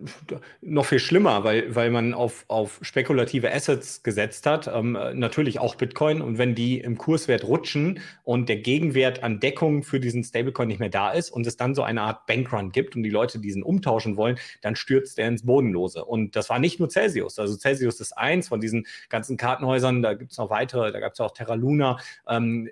noch 0.62 0.85
viel 0.85 1.00
schlimmer, 1.00 1.44
weil, 1.44 1.74
weil 1.75 1.89
man 1.89 2.13
auf, 2.13 2.45
auf 2.47 2.77
spekulative 2.83 3.51
Assets 3.51 4.03
gesetzt 4.03 4.45
hat, 4.45 4.69
ähm, 4.71 4.91
natürlich 5.15 5.57
auch 5.57 5.74
Bitcoin. 5.74 6.21
Und 6.21 6.38
wenn 6.38 6.53
die 6.53 6.79
im 6.79 6.95
Kurswert 6.95 7.44
rutschen 7.44 7.99
und 8.23 8.49
der 8.49 8.57
Gegenwert 8.57 9.23
an 9.23 9.40
Deckung 9.40 9.81
für 9.81 9.99
diesen 9.99 10.23
Stablecoin 10.23 10.68
nicht 10.68 10.80
mehr 10.80 10.90
da 10.90 11.09
ist 11.09 11.31
und 11.31 11.47
es 11.47 11.57
dann 11.57 11.73
so 11.73 11.81
eine 11.81 12.01
Art 12.01 12.28
Bankrun 12.28 12.71
gibt 12.71 12.95
und 12.95 13.01
die 13.01 13.09
Leute 13.09 13.40
diesen 13.40 13.63
umtauschen 13.63 14.16
wollen, 14.16 14.37
dann 14.61 14.75
stürzt 14.75 15.18
er 15.18 15.28
ins 15.28 15.44
Bodenlose. 15.44 16.06
Und 16.06 16.35
das 16.35 16.51
war 16.51 16.59
nicht 16.59 16.80
nur 16.80 16.90
Celsius. 16.90 17.40
Also 17.40 17.56
Celsius 17.56 17.99
ist 17.99 18.16
eins 18.16 18.49
von 18.49 18.61
diesen 18.61 18.85
ganzen 19.09 19.37
Kartenhäusern. 19.37 20.04
Da 20.04 20.13
gibt 20.13 20.33
es 20.33 20.37
noch 20.37 20.51
weitere, 20.51 20.92
da 20.92 20.99
gab 20.99 21.13
es 21.13 21.19
auch 21.19 21.31
Terra 21.31 21.56
Luna. 21.56 21.97
Ähm, 22.28 22.69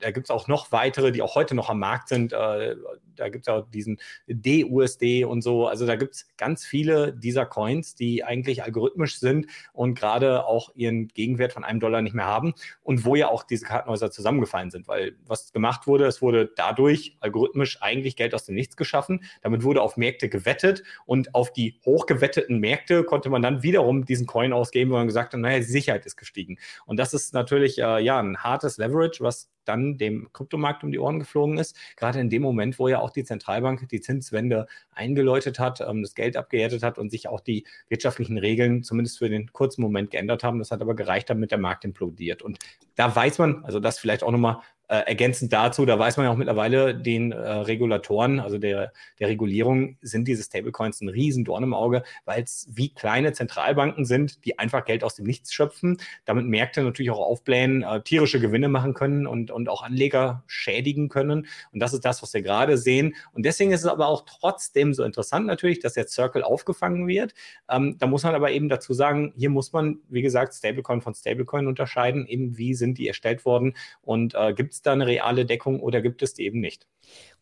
da 0.00 0.10
gibt 0.10 0.26
es 0.26 0.30
auch 0.30 0.48
noch 0.48 0.70
weitere, 0.70 1.12
die 1.12 1.22
auch 1.22 1.34
heute 1.34 1.54
noch 1.54 1.70
am 1.70 1.78
Markt 1.78 2.08
sind. 2.08 2.34
Äh, 2.34 2.76
da 3.16 3.30
gibt 3.30 3.48
es 3.48 3.48
auch 3.48 3.64
diesen 3.70 3.98
DUSD 4.28 5.24
und. 5.24 5.45
Also 5.46 5.86
da 5.86 5.96
gibt 5.96 6.14
es 6.14 6.28
ganz 6.36 6.64
viele 6.64 7.12
dieser 7.12 7.46
Coins, 7.46 7.94
die 7.94 8.24
eigentlich 8.24 8.62
algorithmisch 8.62 9.18
sind 9.18 9.46
und 9.72 9.94
gerade 9.94 10.46
auch 10.46 10.70
ihren 10.74 11.08
Gegenwert 11.08 11.52
von 11.52 11.64
einem 11.64 11.80
Dollar 11.80 12.02
nicht 12.02 12.14
mehr 12.14 12.26
haben 12.26 12.54
und 12.82 13.04
wo 13.04 13.14
ja 13.14 13.28
auch 13.28 13.42
diese 13.42 13.66
Kartenhäuser 13.66 14.10
zusammengefallen 14.10 14.70
sind, 14.70 14.88
weil 14.88 15.16
was 15.26 15.52
gemacht 15.52 15.86
wurde, 15.86 16.06
es 16.06 16.22
wurde 16.22 16.50
dadurch 16.56 17.16
algorithmisch 17.20 17.82
eigentlich 17.82 18.16
Geld 18.16 18.34
aus 18.34 18.44
dem 18.44 18.54
Nichts 18.54 18.76
geschaffen. 18.76 19.24
Damit 19.42 19.62
wurde 19.62 19.82
auf 19.82 19.96
Märkte 19.96 20.28
gewettet 20.28 20.82
und 21.04 21.34
auf 21.34 21.52
die 21.52 21.78
hochgewetteten 21.84 22.58
Märkte 22.58 23.04
konnte 23.04 23.30
man 23.30 23.42
dann 23.42 23.62
wiederum 23.62 24.04
diesen 24.04 24.26
Coin 24.26 24.52
ausgeben, 24.52 24.90
wo 24.90 24.94
man 24.94 25.06
gesagt 25.06 25.32
hat, 25.32 25.40
naja, 25.40 25.58
die 25.58 25.64
Sicherheit 25.64 26.06
ist 26.06 26.16
gestiegen. 26.16 26.58
Und 26.86 26.98
das 26.98 27.14
ist 27.14 27.34
natürlich 27.34 27.78
äh, 27.78 28.02
ja 28.02 28.18
ein 28.18 28.38
hartes 28.38 28.78
Leverage, 28.78 29.22
was 29.22 29.48
dann 29.68 29.98
dem 29.98 30.32
Kryptomarkt 30.32 30.84
um 30.84 30.92
die 30.92 30.98
Ohren 30.98 31.18
geflogen 31.18 31.58
ist. 31.58 31.76
Gerade 31.96 32.20
in 32.20 32.30
dem 32.30 32.42
Moment, 32.42 32.78
wo 32.78 32.88
ja 32.88 33.00
auch 33.00 33.10
die 33.10 33.24
Zentralbank 33.24 33.88
die 33.88 34.00
Zinswende 34.00 34.66
eingeläutet 34.92 35.58
hat, 35.58 35.80
ähm, 35.80 36.02
das 36.02 36.14
Geld 36.14 36.36
abgehärtet 36.36 36.82
hat 36.82 36.98
und 36.98 37.10
sich 37.10 37.28
auch 37.28 37.40
die 37.40 37.64
wirtschaftlichen 37.88 38.38
Regeln 38.38 38.82
zumindest 38.82 39.18
für 39.18 39.28
den 39.28 39.52
kurzen 39.52 39.82
Moment 39.82 40.10
geändert 40.10 40.44
haben. 40.44 40.58
Das 40.58 40.70
hat 40.70 40.80
aber 40.80 40.94
gereicht, 40.94 41.30
damit 41.30 41.50
der 41.50 41.58
Markt 41.58 41.84
implodiert. 41.84 42.42
Und 42.42 42.58
da 42.94 43.14
weiß 43.14 43.38
man, 43.38 43.64
also 43.64 43.80
das 43.80 43.98
vielleicht 43.98 44.22
auch 44.22 44.32
nochmal 44.32 44.60
äh, 44.88 44.98
ergänzend 44.98 45.52
dazu, 45.52 45.84
da 45.84 45.98
weiß 45.98 46.16
man 46.16 46.26
ja 46.26 46.32
auch 46.32 46.36
mittlerweile, 46.36 46.94
den 46.94 47.32
äh, 47.32 47.36
Regulatoren, 47.36 48.38
also 48.38 48.58
der, 48.58 48.92
der 49.18 49.28
Regulierung, 49.28 49.96
sind 50.00 50.28
diese 50.28 50.44
Stablecoins 50.44 51.00
ein 51.00 51.08
Riesendorn 51.08 51.64
im 51.64 51.74
Auge, 51.74 52.04
weil 52.24 52.42
es 52.42 52.68
wie 52.70 52.94
kleine 52.94 53.32
Zentralbanken 53.32 54.04
sind, 54.04 54.44
die 54.44 54.58
einfach 54.58 54.84
Geld 54.84 55.02
aus 55.02 55.16
dem 55.16 55.26
Nichts 55.26 55.52
schöpfen, 55.52 55.98
damit 56.24 56.46
Märkte 56.46 56.82
natürlich 56.82 57.10
auch 57.10 57.18
aufblähen, 57.18 57.82
äh, 57.82 58.00
tierische 58.02 58.40
Gewinne 58.40 58.68
machen 58.68 58.94
können 58.94 59.26
und, 59.26 59.50
und 59.50 59.68
auch 59.68 59.82
Anleger 59.82 60.44
schädigen 60.46 61.08
können. 61.08 61.46
Und 61.72 61.80
das 61.80 61.92
ist 61.92 62.04
das, 62.04 62.22
was 62.22 62.32
wir 62.32 62.42
gerade 62.42 62.78
sehen. 62.78 63.14
Und 63.32 63.44
deswegen 63.44 63.72
ist 63.72 63.80
es 63.80 63.86
aber 63.86 64.06
auch 64.06 64.24
trotzdem 64.24 64.94
so 64.94 65.02
interessant 65.02 65.46
natürlich, 65.46 65.80
dass 65.80 65.96
jetzt 65.96 66.12
Circle 66.12 66.44
aufgefangen 66.44 67.08
wird. 67.08 67.34
Ähm, 67.68 67.96
da 67.98 68.06
muss 68.06 68.22
man 68.22 68.34
aber 68.34 68.52
eben 68.52 68.68
dazu 68.68 68.94
sagen, 68.94 69.32
hier 69.36 69.50
muss 69.50 69.72
man, 69.72 69.98
wie 70.08 70.22
gesagt, 70.22 70.54
Stablecoin 70.54 71.00
von 71.00 71.14
Stablecoin 71.14 71.66
unterscheiden, 71.66 72.26
eben 72.26 72.56
wie 72.56 72.74
sind 72.74 72.98
die 72.98 73.08
erstellt 73.08 73.44
worden 73.44 73.74
und 74.02 74.34
äh, 74.34 74.54
gibt 74.54 74.75
es 74.76 74.82
da 74.82 74.92
eine 74.92 75.06
reale 75.06 75.46
Deckung 75.46 75.80
oder 75.80 76.00
gibt 76.00 76.22
es 76.22 76.34
die 76.34 76.44
eben 76.44 76.60
nicht? 76.60 76.86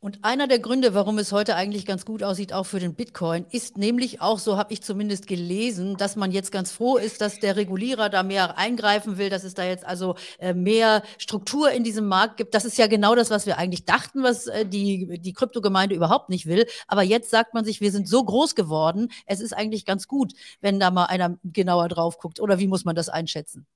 Und 0.00 0.23
einer 0.23 0.47
der 0.47 0.59
Gründe, 0.59 0.93
warum 0.93 1.17
es 1.17 1.33
heute 1.33 1.57
eigentlich 1.57 1.87
ganz 1.87 2.05
gut 2.05 2.23
aussieht, 2.23 2.53
auch 2.53 2.64
für 2.64 2.79
den 2.79 2.95
Bitcoin, 2.95 3.47
ist 3.50 3.79
nämlich 3.79 4.21
auch, 4.21 4.38
so 4.38 4.59
habe 4.59 4.75
ich 4.75 4.83
zumindest 4.83 5.26
gelesen, 5.26 5.97
dass 5.97 6.14
man 6.14 6.31
jetzt 6.31 6.53
ganz 6.53 6.73
froh 6.73 6.99
ist, 6.99 7.23
dass 7.23 7.41
der 7.41 7.57
Regulierer 7.57 8.11
da 8.11 8.23
mehr 8.23 8.59
eingreifen 8.59 9.17
will, 9.17 9.31
dass 9.31 9.45
es 9.45 9.55
da 9.55 9.64
jetzt 9.64 9.87
also 9.87 10.17
äh, 10.38 10.53
mehr 10.53 11.03
Struktur 11.17 11.71
in 11.71 11.85
diesem 11.85 12.07
Markt 12.07 12.37
gibt. 12.37 12.55
Das 12.55 12.67
ist 12.67 12.76
ja 12.76 12.87
genau 12.87 13.14
das, 13.14 13.31
was 13.31 13.47
wir 13.47 13.57
eigentlich 13.57 13.87
dachten, 13.87 14.23
was 14.23 14.47
äh, 14.47 14.67
die, 14.67 15.19
die 15.21 15.33
Kryptogemeinde 15.33 15.95
überhaupt 15.95 16.29
nicht 16.29 16.45
will. 16.45 16.67
Aber 16.87 17.03
jetzt 17.03 17.31
sagt 17.31 17.55
man 17.55 17.64
sich, 17.64 17.81
wir 17.81 17.91
sind 17.91 18.07
so 18.07 18.23
groß 18.23 18.55
geworden, 18.55 19.11
es 19.25 19.41
ist 19.41 19.55
eigentlich 19.55 19.87
ganz 19.87 20.07
gut, 20.07 20.35
wenn 20.61 20.79
da 20.79 20.91
mal 20.91 21.07
einer 21.07 21.38
genauer 21.45 21.88
drauf 21.88 22.19
guckt. 22.19 22.41
Oder 22.41 22.59
wie 22.59 22.69
muss 22.69 22.85
man 22.85 22.95
das 22.95 23.09
einschätzen? 23.09 23.67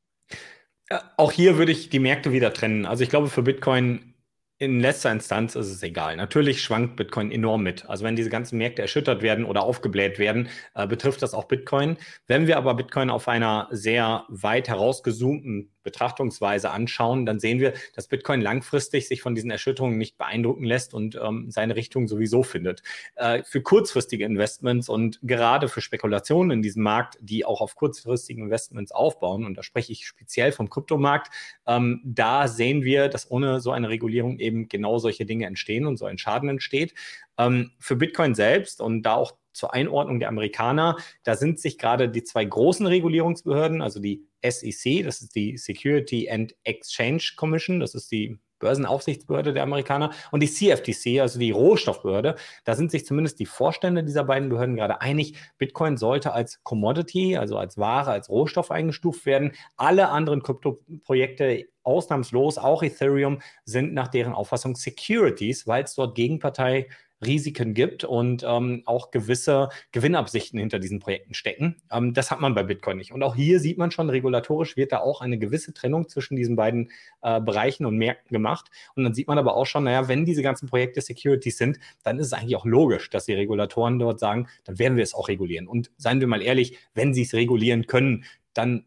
Auch 1.17 1.33
hier 1.33 1.59
würde 1.59 1.73
ich 1.73 1.91
die 1.91 1.99
Märkte 1.99 2.33
wieder 2.33 2.53
trennen. 2.53 2.87
Also 2.87 3.03
ich 3.03 3.11
glaube, 3.11 3.29
für 3.29 3.43
Bitcoin 3.43 4.15
in 4.61 4.81
letzter 4.81 5.13
Instanz 5.13 5.55
ist 5.55 5.69
es 5.69 5.83
egal. 5.83 6.17
Natürlich 6.17 6.63
schwankt 6.63 6.97
Bitcoin 6.97 7.31
enorm 7.31 7.63
mit. 7.63 7.89
Also 7.89 8.05
wenn 8.05 8.17
diese 8.17 8.31
ganzen 8.31 8.59
Märkte 8.59 8.83
erschüttert 8.83 9.23
werden 9.23 9.45
oder 9.45 9.63
aufgebläht 9.63 10.19
werden, 10.19 10.49
äh, 10.75 10.87
betrifft 10.87 11.23
das 11.23 11.33
auch 11.33 11.45
Bitcoin. 11.45 11.97
Wenn 12.27 12.49
wir 12.49 12.57
aber 12.57 12.75
Bitcoin 12.75 13.09
auf 13.09 13.29
einer 13.29 13.69
sehr 13.71 14.25
weit 14.29 14.69
herausgezoomten 14.69 15.71
Betrachtungsweise 15.89 16.71
anschauen, 16.71 17.25
dann 17.25 17.41
sehen 17.41 17.61
wir, 17.61 17.73
dass 17.95 18.09
Bitcoin 18.09 18.43
langfristig 18.43 19.09
sich 19.09 19.23
von 19.23 19.35
diesen 19.35 19.51
Erschütterungen 19.51 19.97
nicht 19.97 20.19
beeindrucken 20.19 20.65
lässt 20.65 20.93
und 20.93 21.19
ähm, 21.23 21.51
seine 21.51 21.77
Richtung 21.77 22.09
sowieso 22.09 22.43
findet. 22.43 22.83
Äh, 23.17 23.43
für 23.43 23.63
kurzfristige 23.63 24.27
Investments 24.27 24.91
und 24.91 25.19
gerade 25.23 25.69
für 25.69 25.81
Spekulationen 25.81 26.51
in 26.51 26.63
diesem 26.63 26.83
Markt, 26.83 27.17
die 27.23 27.47
auch 27.47 27.63
auf 27.63 27.75
kurzfristigen 27.75 28.45
Investments 28.45 28.93
aufbauen, 28.93 29.47
und 29.47 29.57
da 29.57 29.63
spreche 29.63 29.93
ich 29.93 30.07
speziell 30.07 30.53
vom 30.53 30.69
Kryptomarkt, 30.69 31.33
ähm, 31.67 32.03
da 32.05 32.49
sehen 32.49 32.83
wir, 32.83 33.09
dass 33.09 33.31
ohne 33.31 33.61
so 33.61 33.71
eine 33.71 33.89
Regulierung 33.89 34.39
eben 34.41 34.69
genau 34.69 34.99
solche 34.99 35.25
Dinge 35.25 35.47
entstehen 35.47 35.87
und 35.87 35.97
so 35.97 36.05
ein 36.05 36.19
Schaden 36.19 36.51
entsteht. 36.51 36.93
Ähm, 37.39 37.71
für 37.79 37.97
Bitcoin 37.97 38.35
selbst 38.35 38.83
und 38.83 39.05
da 39.05 39.15
auch 39.15 39.33
zur 39.59 39.75
Einordnung 39.75 40.21
der 40.21 40.29
Amerikaner, 40.29 40.97
da 41.25 41.37
sind 41.37 41.59
sich 41.59 41.77
gerade 41.77 42.09
die 42.09 42.25
zwei 42.25 42.45
großen 42.45 42.87
Regulierungsbehörden, 42.87 43.83
also 43.83 44.01
die 44.01 44.25
SEC, 44.43 45.05
das 45.05 45.21
ist 45.21 45.35
die 45.35 45.59
Security 45.59 46.31
and 46.31 46.55
Exchange 46.65 47.33
Commission, 47.37 47.81
das 47.81 47.95
ist 47.95 48.11
die 48.11 48.39
Börsenaufsichtsbehörde 48.59 49.53
der 49.53 49.63
Amerikaner 49.63 50.13
und 50.31 50.43
die 50.43 50.51
CFTC, 50.51 51.21
also 51.21 51.39
die 51.39 51.51
Rohstoffbehörde. 51.51 52.37
Da 52.65 52.75
sind 52.75 52.91
sich 52.91 53.07
zumindest 53.07 53.39
die 53.39 53.47
Vorstände 53.47 54.05
dieser 54.05 54.25
beiden 54.25 54.49
Behörden 54.49 54.77
gerade 54.77 55.01
einig, 55.01 55.35
Bitcoin 55.59 55.97
sollte 55.97 56.33
als 56.33 56.63
Commodity, 56.65 57.37
also 57.37 57.57
als 57.57 57.79
Ware, 57.79 58.11
als 58.11 58.29
Rohstoff 58.29 58.71
eingestuft 58.71 59.27
werden. 59.27 59.53
Alle 59.77 60.09
anderen 60.09 60.43
Kryptoprojekte 60.43 61.67
ausnahmslos, 61.83 62.59
auch 62.59 62.83
Ethereum, 62.83 63.41
sind 63.65 63.95
nach 63.95 64.09
deren 64.09 64.35
Auffassung 64.35 64.75
Securities, 64.75 65.67
weil 65.67 65.85
es 65.85 65.95
dort 65.95 66.15
Gegenpartei 66.15 66.89
Risiken 67.25 67.75
gibt 67.75 68.05
und 68.05 68.45
ähm, 68.47 68.83
auch 68.87 69.11
gewisse 69.11 69.69
Gewinnabsichten 69.93 70.59
hinter 70.59 70.79
diesen 70.79 71.01
Projekten 71.01 71.35
stecken. 71.35 71.77
Ähm, 71.91 72.15
das 72.15 72.31
hat 72.31 72.41
man 72.41 72.55
bei 72.55 72.63
Bitcoin 72.63 72.97
nicht. 72.97 73.13
Und 73.13 73.23
auch 73.23 73.35
hier 73.35 73.61
sieht 73.61 73.79
man 73.79 73.91
schon, 73.91 74.11
regulatorisch 74.11 74.77
wird 74.77 74.93
da 74.93 74.99
auch 75.01 75.21
eine 75.21 75.39
gewisse 75.39 75.75
Trennung 75.75 76.09
zwischen 76.09 76.37
diesen 76.37 76.57
beiden 76.57 76.91
äh, 77.23 77.41
Bereichen 77.41 77.87
und 77.87 77.97
Märkten 77.97 78.33
gemacht. 78.33 78.71
Und 78.95 79.05
dann 79.05 79.15
sieht 79.15 79.29
man 79.29 79.39
aber 79.39 79.57
auch 79.57 79.67
schon, 79.67 79.85
naja, 79.85 80.09
wenn 80.09 80.25
diese 80.25 80.43
ganzen 80.43 80.69
Projekte 80.69 81.01
Securities 81.01 81.59
sind, 81.59 81.79
dann 82.03 82.19
ist 82.19 82.27
es 82.27 82.33
eigentlich 82.33 82.57
auch 82.57 82.67
logisch, 82.67 83.11
dass 83.11 83.27
die 83.27 83.35
Regulatoren 83.35 83.99
dort 83.99 84.21
sagen, 84.21 84.49
dann 84.65 84.79
werden 84.79 84.97
wir 84.97 85.05
es 85.05 85.15
auch 85.15 85.29
regulieren. 85.29 85.67
Und 85.67 85.91
seien 85.97 86.21
wir 86.21 86.27
mal 86.27 86.43
ehrlich, 86.43 86.79
wenn 86.95 87.15
sie 87.15 87.23
es 87.23 87.35
regulieren 87.35 87.87
können, 87.87 88.25
dann 88.55 88.85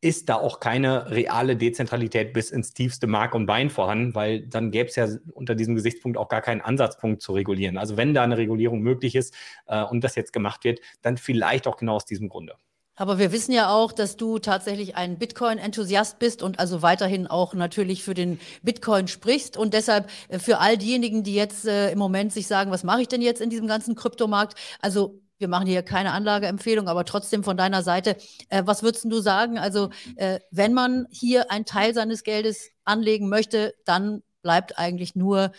ist 0.00 0.28
da 0.28 0.36
auch 0.36 0.60
keine 0.60 1.10
reale 1.10 1.56
Dezentralität 1.56 2.32
bis 2.32 2.50
ins 2.50 2.72
tiefste 2.72 3.06
Mark 3.06 3.34
und 3.34 3.46
Bein 3.46 3.68
vorhanden, 3.68 4.14
weil 4.14 4.40
dann 4.40 4.70
gäbe 4.70 4.88
es 4.88 4.96
ja 4.96 5.08
unter 5.32 5.54
diesem 5.54 5.74
Gesichtspunkt 5.74 6.16
auch 6.16 6.28
gar 6.28 6.40
keinen 6.40 6.62
Ansatzpunkt 6.62 7.20
zu 7.20 7.32
regulieren. 7.32 7.76
Also 7.76 7.96
wenn 7.96 8.14
da 8.14 8.22
eine 8.22 8.38
Regulierung 8.38 8.80
möglich 8.80 9.14
ist 9.14 9.34
äh, 9.66 9.82
und 9.84 10.02
das 10.02 10.14
jetzt 10.14 10.32
gemacht 10.32 10.64
wird, 10.64 10.80
dann 11.02 11.18
vielleicht 11.18 11.66
auch 11.66 11.76
genau 11.76 11.96
aus 11.96 12.06
diesem 12.06 12.28
Grunde. 12.28 12.54
Aber 12.96 13.18
wir 13.18 13.32
wissen 13.32 13.52
ja 13.52 13.70
auch, 13.70 13.92
dass 13.92 14.18
du 14.18 14.38
tatsächlich 14.38 14.94
ein 14.94 15.18
Bitcoin-Enthusiast 15.18 16.18
bist 16.18 16.42
und 16.42 16.58
also 16.58 16.82
weiterhin 16.82 17.26
auch 17.26 17.54
natürlich 17.54 18.02
für 18.02 18.12
den 18.12 18.38
Bitcoin 18.62 19.08
sprichst. 19.08 19.56
Und 19.56 19.72
deshalb 19.74 20.10
äh, 20.28 20.38
für 20.38 20.58
all 20.58 20.76
diejenigen, 20.76 21.22
die 21.22 21.34
jetzt 21.34 21.66
äh, 21.66 21.92
im 21.92 21.98
Moment 21.98 22.32
sich 22.32 22.46
sagen, 22.46 22.70
was 22.70 22.84
mache 22.84 23.02
ich 23.02 23.08
denn 23.08 23.22
jetzt 23.22 23.40
in 23.40 23.50
diesem 23.50 23.66
ganzen 23.66 23.94
Kryptomarkt? 23.94 24.54
Also 24.80 25.20
wir 25.40 25.48
machen 25.48 25.66
hier 25.66 25.82
keine 25.82 26.12
Anlageempfehlung, 26.12 26.88
aber 26.88 27.04
trotzdem 27.04 27.42
von 27.42 27.56
deiner 27.56 27.82
Seite, 27.82 28.16
äh, 28.50 28.62
was 28.64 28.82
würdest 28.82 29.04
du 29.04 29.20
sagen? 29.20 29.58
Also, 29.58 29.90
äh, 30.16 30.38
wenn 30.50 30.74
man 30.74 31.06
hier 31.10 31.50
einen 31.50 31.64
Teil 31.64 31.94
seines 31.94 32.22
Geldes 32.22 32.70
anlegen 32.84 33.28
möchte, 33.28 33.74
dann 33.84 34.22
bleibt 34.42 34.78
eigentlich 34.78 35.16
nur 35.16 35.52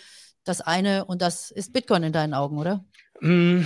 das 0.44 0.62
eine 0.62 1.06
und 1.06 1.22
das 1.22 1.52
ist 1.52 1.74
Bitcoin 1.74 2.04
in 2.04 2.14
deinen 2.14 2.34
Augen, 2.34 2.58
oder? 2.58 2.86
Mm, 3.20 3.62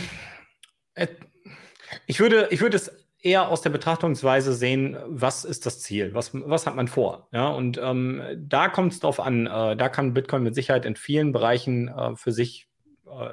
ich 2.08 2.20
würde, 2.20 2.48
ich 2.52 2.62
würde 2.62 2.78
es 2.78 2.92
eher 3.22 3.50
aus 3.50 3.62
der 3.62 3.72
Betrachtungsweise 3.72 4.54
sehen, 4.54 4.98
was 5.08 5.46
ist 5.46 5.66
das 5.66 5.80
Ziel, 5.80 6.14
was, 6.14 6.32
was 6.34 6.68
hat 6.68 6.76
man 6.76 6.88
vor. 6.88 7.28
Ja? 7.32 7.48
Und 7.48 7.80
ähm, 7.82 8.22
da 8.38 8.70
kommt 8.70 8.94
es 8.94 9.00
drauf 9.00 9.20
an, 9.20 9.48
äh, 9.48 9.76
da 9.76 9.90
kann 9.90 10.14
Bitcoin 10.14 10.44
mit 10.44 10.54
Sicherheit 10.54 10.86
in 10.86 10.96
vielen 10.96 11.32
Bereichen 11.32 11.88
äh, 11.88 12.16
für 12.16 12.32
sich 12.32 12.68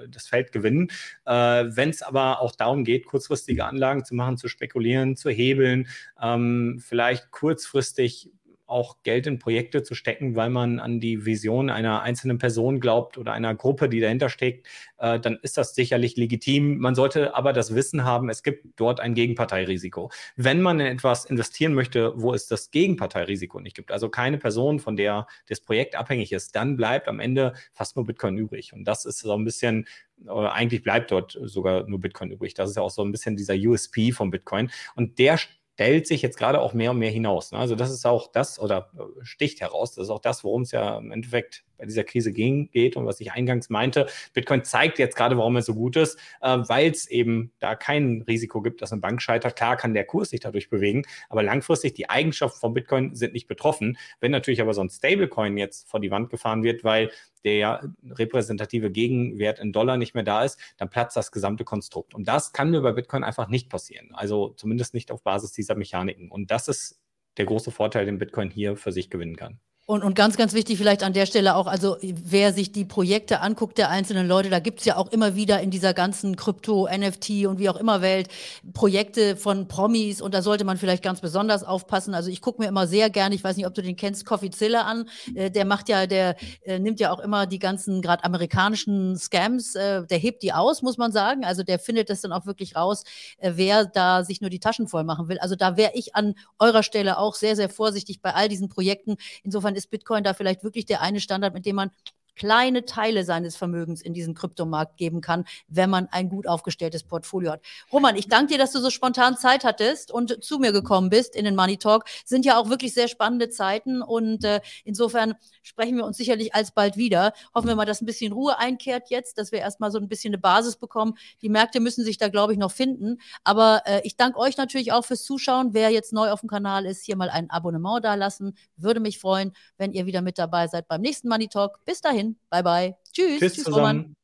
das 0.09 0.27
Feld 0.27 0.53
gewinnen. 0.53 0.89
Äh, 1.25 1.33
Wenn 1.69 1.91
es 1.91 2.03
aber 2.03 2.41
auch 2.41 2.55
darum 2.55 2.85
geht, 2.85 3.07
kurzfristige 3.07 3.65
Anlagen 3.65 4.05
zu 4.05 4.15
machen, 4.15 4.37
zu 4.37 4.49
spekulieren, 4.49 5.17
zu 5.17 5.31
hebeln, 5.31 5.89
ähm, 6.21 6.81
vielleicht 6.85 7.31
kurzfristig 7.31 8.31
auch 8.73 9.03
Geld 9.03 9.27
in 9.27 9.39
Projekte 9.39 9.83
zu 9.83 9.95
stecken, 9.95 10.35
weil 10.35 10.51
man 10.51 10.81
an 10.81 10.99
die 10.99 11.25
Vision 11.25 11.71
einer 11.71 12.03
einzelnen 12.03 12.39
Person 12.39 12.81
glaubt 12.81 13.19
oder 13.19 13.33
einer 13.33 13.55
Gruppe, 13.55 13.89
die 13.89 14.01
dahinter 14.01 14.29
steckt, 14.29 14.67
äh, 14.99 15.21
dann 15.21 15.39
ist 15.43 15.59
das 15.59 15.75
sicherlich 15.75 16.17
legitim. 16.17 16.79
Man 16.79 16.95
sollte 16.95 17.35
aber 17.35 17.53
das 17.53 17.75
Wissen 17.75 18.05
haben, 18.05 18.29
es 18.29 18.43
gibt 18.43 18.67
dort 18.77 19.01
ein 19.01 19.15
Gegenparteirisiko. 19.15 20.11
Wenn 20.37 20.63
man 20.63 20.81
in 20.81 20.87
etwas 20.87 21.25
investieren 21.25 21.75
möchte, 21.75 22.13
wo 22.17 22.35
es 22.35 22.47
das 22.47 22.71
Gegenparteirisiko 22.71 23.61
nicht 23.61 23.77
gibt, 23.77 23.93
also 23.93 24.09
keine 24.09 24.39
Person, 24.39 24.81
von 24.81 24.97
der 24.97 25.27
das 25.49 25.61
Projekt 25.61 25.95
abhängig 25.95 26.33
ist, 26.33 26.57
dann 26.57 26.77
bleibt 26.77 27.09
am 27.09 27.21
Ende 27.21 27.53
fast 27.73 27.97
nur 27.97 28.07
Bitcoin 28.07 28.37
übrig. 28.37 28.73
Und 28.73 28.85
das 28.85 29.05
ist 29.05 29.21
so 29.21 29.35
ein 29.35 29.45
bisschen 29.45 29.87
eigentlich 30.27 30.83
bleibt 30.83 31.11
dort 31.11 31.39
sogar 31.43 31.89
nur 31.89 32.01
Bitcoin 32.01 32.31
übrig. 32.31 32.55
Das 32.55 32.71
ist 32.71 32.77
ja 32.77 32.83
auch 32.83 32.91
so 32.91 33.03
ein 33.03 33.13
bisschen 33.13 33.37
dieser 33.37 33.55
USP 33.55 34.13
von 34.13 34.31
Bitcoin. 34.31 34.71
Und 34.95 35.19
der 35.19 35.39
stellt 35.75 36.07
sich 36.07 36.23
jetzt 36.23 36.37
gerade 36.39 36.61
auch 36.61 36.75
mehr 36.75 36.91
und 36.91 36.99
mehr 36.99 37.11
hinaus. 37.11 37.53
Ne? 37.53 37.59
Also 37.59 37.75
das 37.75 37.91
ist 37.91 38.07
auch 38.07 38.31
das 38.31 38.59
oder 38.59 38.91
äh, 38.99 39.25
sticht 39.25 39.61
heraus. 39.61 39.95
Das 39.95 40.05
ist 40.05 40.11
auch 40.11 40.21
das, 40.21 40.45
worum 40.45 40.63
es 40.63 40.73
ja 40.73 40.99
im 40.99 41.11
Endeffekt 41.13 41.65
bei 41.83 41.87
dieser 41.87 42.05
Krise 42.05 42.33
ging, 42.33 42.71
geht 42.71 42.97
und 42.97 43.07
was 43.07 43.21
ich 43.21 43.33
eingangs 43.33 43.69
meinte. 43.69 44.07
Bitcoin 44.35 44.63
zeigt 44.63 45.01
jetzt 45.01 45.17
gerade, 45.17 45.37
warum 45.37 45.57
es 45.57 45.67
so 45.67 45.75
gut 45.75 45.97
ist, 45.97 46.17
äh, 46.41 46.59
weil 46.69 46.91
es 46.91 47.11
eben 47.11 47.51
da 47.59 47.75
kein 47.75 48.23
Risiko 48.23 48.63
gibt, 48.63 48.83
dass 48.83 48.93
eine 48.93 49.01
Bank 49.01 49.21
scheitert. 49.21 49.57
Klar 49.57 49.77
kann 49.77 49.93
der 49.93 50.05
Kurs 50.05 50.31
sich 50.31 50.39
dadurch 50.39 50.71
bewegen, 50.71 51.03
aber 51.29 51.43
langfristig 51.43 51.95
die 51.95 52.09
Eigenschaften 52.09 52.61
von 52.61 52.73
Bitcoin 52.73 53.17
sind 53.17 53.33
nicht 53.33 53.49
betroffen. 53.49 53.99
Wenn 54.21 54.31
natürlich 54.31 54.61
aber 54.61 54.75
so 54.75 54.81
ein 54.81 54.91
Stablecoin 54.91 55.59
jetzt 55.59 55.91
vor 55.91 55.99
die 55.99 56.13
Wand 56.13 56.31
gefahren 56.31 56.63
wird, 56.63 56.85
weil 56.85 57.11
der 57.45 57.93
repräsentative 58.09 58.93
Gegenwert 58.93 59.59
in 59.59 59.73
Dollar 59.73 59.97
nicht 59.97 60.15
mehr 60.15 60.23
da 60.23 60.45
ist, 60.45 60.61
dann 60.77 60.89
platzt 60.89 61.17
das 61.17 61.33
gesamte 61.33 61.65
Konstrukt. 61.65 62.15
Und 62.15 62.29
das 62.29 62.53
kann 62.53 62.71
mir 62.71 62.81
bei 62.81 62.93
Bitcoin 62.93 63.25
einfach 63.25 63.49
nicht 63.49 63.69
passieren. 63.69 64.11
Also 64.13 64.51
zumindest 64.51 64.95
nicht 64.95 65.11
auf 65.11 65.25
Basis 65.25 65.51
dieser 65.51 65.75
Mechaniken. 65.75 66.31
Und 66.31 66.53
das 66.53 66.69
ist 66.69 67.01
der 67.39 67.47
große 67.47 67.73
Vorteil, 67.73 68.07
den 68.07 68.19
Bitcoin 68.19 68.51
hier 68.51 68.77
für 68.77 68.93
sich 68.93 69.11
gewinnen 69.11 69.35
kann. 69.35 69.59
Und, 69.93 70.03
und 70.03 70.15
ganz, 70.15 70.39
ganz 70.39 70.55
wichtig 70.55 70.79
vielleicht 70.79 71.03
an 71.03 71.13
der 71.13 71.27
Stelle 71.27 71.55
auch, 71.55 71.67
also 71.67 71.99
wer 72.01 72.55
sich 72.55 72.73
die 72.73 72.87
Projekte 72.87 73.43
anguckt 73.43 73.77
der 73.77 73.91
einzelnen 73.91 74.27
Leute, 74.27 74.49
da 74.49 74.59
gibt's 74.59 74.87
ja 74.87 74.97
auch 74.97 75.13
immer 75.13 75.37
wieder 75.37 75.61
in 75.61 75.71
dieser 75.71 75.93
ganzen 75.93 76.35
Krypto, 76.35 76.89
NFT 76.91 77.45
und 77.45 77.59
wie 77.59 77.69
auch 77.69 77.77
immer 77.77 78.01
Welt 78.01 78.29
Projekte 78.73 79.37
von 79.37 79.69
Promis 79.69 80.23
und 80.23 80.33
da 80.33 80.41
sollte 80.41 80.65
man 80.65 80.79
vielleicht 80.79 81.03
ganz 81.03 81.21
besonders 81.21 81.63
aufpassen. 81.63 82.15
Also 82.15 82.31
ich 82.31 82.41
gucke 82.41 82.63
mir 82.63 82.69
immer 82.69 82.87
sehr 82.87 83.11
gerne, 83.11 83.35
ich 83.35 83.45
weiß 83.45 83.59
nicht, 83.59 83.67
ob 83.67 83.75
du 83.75 83.83
den 83.83 83.95
kennst, 83.95 84.25
Coffee 84.25 84.49
Zilla 84.49 84.85
an. 84.85 85.11
Äh, 85.35 85.51
der 85.51 85.67
macht 85.67 85.91
ja, 85.91 86.07
der 86.07 86.37
äh, 86.63 86.79
nimmt 86.79 86.99
ja 86.99 87.13
auch 87.13 87.21
immer 87.21 87.45
die 87.45 87.59
ganzen 87.59 88.01
gerade 88.01 88.25
amerikanischen 88.25 89.19
Scams, 89.19 89.75
äh, 89.75 90.07
der 90.07 90.17
hebt 90.17 90.43
die 90.43 90.55
aus, 90.55 90.81
muss 90.81 90.97
man 90.97 91.13
sagen. 91.13 91.45
Also 91.45 91.65
der 91.65 91.79
findet 91.79 92.09
das 92.09 92.23
dann 92.23 92.33
auch 92.33 92.47
wirklich 92.47 92.77
raus, 92.77 93.05
äh, 93.37 93.53
wer 93.57 93.85
da 93.85 94.25
sich 94.25 94.41
nur 94.41 94.49
die 94.49 94.59
Taschen 94.59 94.89
voll 94.89 95.05
machen 95.05 95.29
will. 95.29 95.39
Also 95.39 95.55
da 95.55 95.77
wäre 95.77 95.93
ich 95.93 96.15
an 96.15 96.35
eurer 96.59 96.83
Stelle 96.83 97.19
auch 97.19 97.35
sehr, 97.35 97.57
sehr 97.57 97.69
vorsichtig 97.69 98.23
bei 98.23 98.33
all 98.33 98.49
diesen 98.49 98.71
Projekten. 98.71 99.19
Insofern 99.43 99.75
ist 99.82 99.82
ist 99.85 99.91
Bitcoin 99.91 100.25
da 100.25 100.35
vielleicht 100.35 100.65
wirklich 100.65 100.87
der 100.87 101.01
eine 101.03 101.21
Standard, 101.21 101.55
mit 101.55 101.67
dem 101.67 101.77
man 101.77 101.91
kleine 102.35 102.85
Teile 102.85 103.25
seines 103.25 103.57
Vermögens 103.57 104.03
in 104.03 104.15
diesen 104.15 104.35
Kryptomarkt 104.35 104.97
geben 104.97 105.21
kann, 105.21 105.45
wenn 105.69 105.91
man 105.91 106.09
ein 106.11 106.29
gut 106.29 106.47
aufgestelltes 106.47 107.05
Portfolio 107.05 107.53
hat. 107.53 107.63
Roman, 107.93 108.17
ich 108.17 108.29
danke 108.29 108.53
dir, 108.53 108.59
dass 108.59 108.73
du 108.73 108.81
so 108.81 108.91
spontan 108.91 109.37
Zeit 109.37 109.65
hattest 109.65 110.11
und 110.11 110.43
zu 110.43 110.59
mir 110.59 110.73
gekommen 110.73 111.11
bist 111.11 111.37
in 111.37 111.45
den 111.45 111.57
Money 111.57 111.77
Talk. 111.77 112.05
Sind 112.25 112.45
ja 112.45 112.59
auch 112.59 112.69
wirklich 112.69 112.95
sehr 112.95 113.09
spannende 113.09 113.49
Zeiten 113.51 114.03
und 114.03 114.45
äh, 114.45 114.61
insofern 114.85 115.35
sprechen 115.63 115.97
wir 115.97 116.05
uns 116.05 116.17
sicherlich 116.17 116.55
alsbald 116.55 116.97
wieder. 116.97 117.33
Hoffen 117.55 117.69
wir 117.69 117.77
mal, 117.77 117.87
dass 117.87 118.01
ein 118.01 118.07
bisschen 118.07 118.33
Ruhe 118.33 118.59
einkehrt 118.59 119.11
jetzt, 119.11 119.39
dass 119.39 119.53
wir 119.53 119.61
erstmal 119.61 119.91
so 119.91 119.99
ein 119.99 120.09
bisschen 120.09 120.31
eine 120.33 120.39
Basis 120.39 120.77
bekommen. 120.77 121.15
Die 121.43 121.49
Märkte 121.49 121.81
müssen 121.81 122.05
sich 122.05 122.19
da, 122.19 122.29
glaube 122.29 122.53
ich, 122.53 122.59
noch 122.59 122.73
finden. 122.73 123.19
Aber 123.45 123.83
äh, 123.85 124.01
ich 124.05 124.17
danke 124.17 124.39
euch 124.39 124.57
natürlich 124.57 124.93
auch 124.93 125.05
fürs 125.05 125.23
Zuschauen. 125.23 125.75
Wer 125.75 125.91
jetzt 125.91 126.13
neu 126.13 126.31
auf 126.31 126.41
dem 126.41 126.49
Kanal 126.49 126.87
ist, 126.87 127.05
hier 127.05 127.17
mal 127.17 127.31
ein 127.31 127.51
Abonnement 127.51 128.05
da 128.05 128.15
lassen. 128.15 128.57
Würde 128.77 129.01
mich 129.01 129.19
freuen, 129.19 129.53
wenn 129.77 129.93
ihr 129.93 130.07
wieder 130.07 130.23
mit 130.23 130.39
dabei 130.39 130.67
seid 130.69 130.89
beim 130.89 131.01
nächsten 131.01 131.29
Money 131.29 131.49
Talk. 131.49 131.85
Bis 131.85 132.01
dahin. 132.01 132.22
Bye, 132.51 132.63
bye. 132.63 132.97
Tschüss. 133.13 133.41
Tschüss, 133.41 133.55
Tschüss. 133.55 133.73
Roman. 133.73 134.15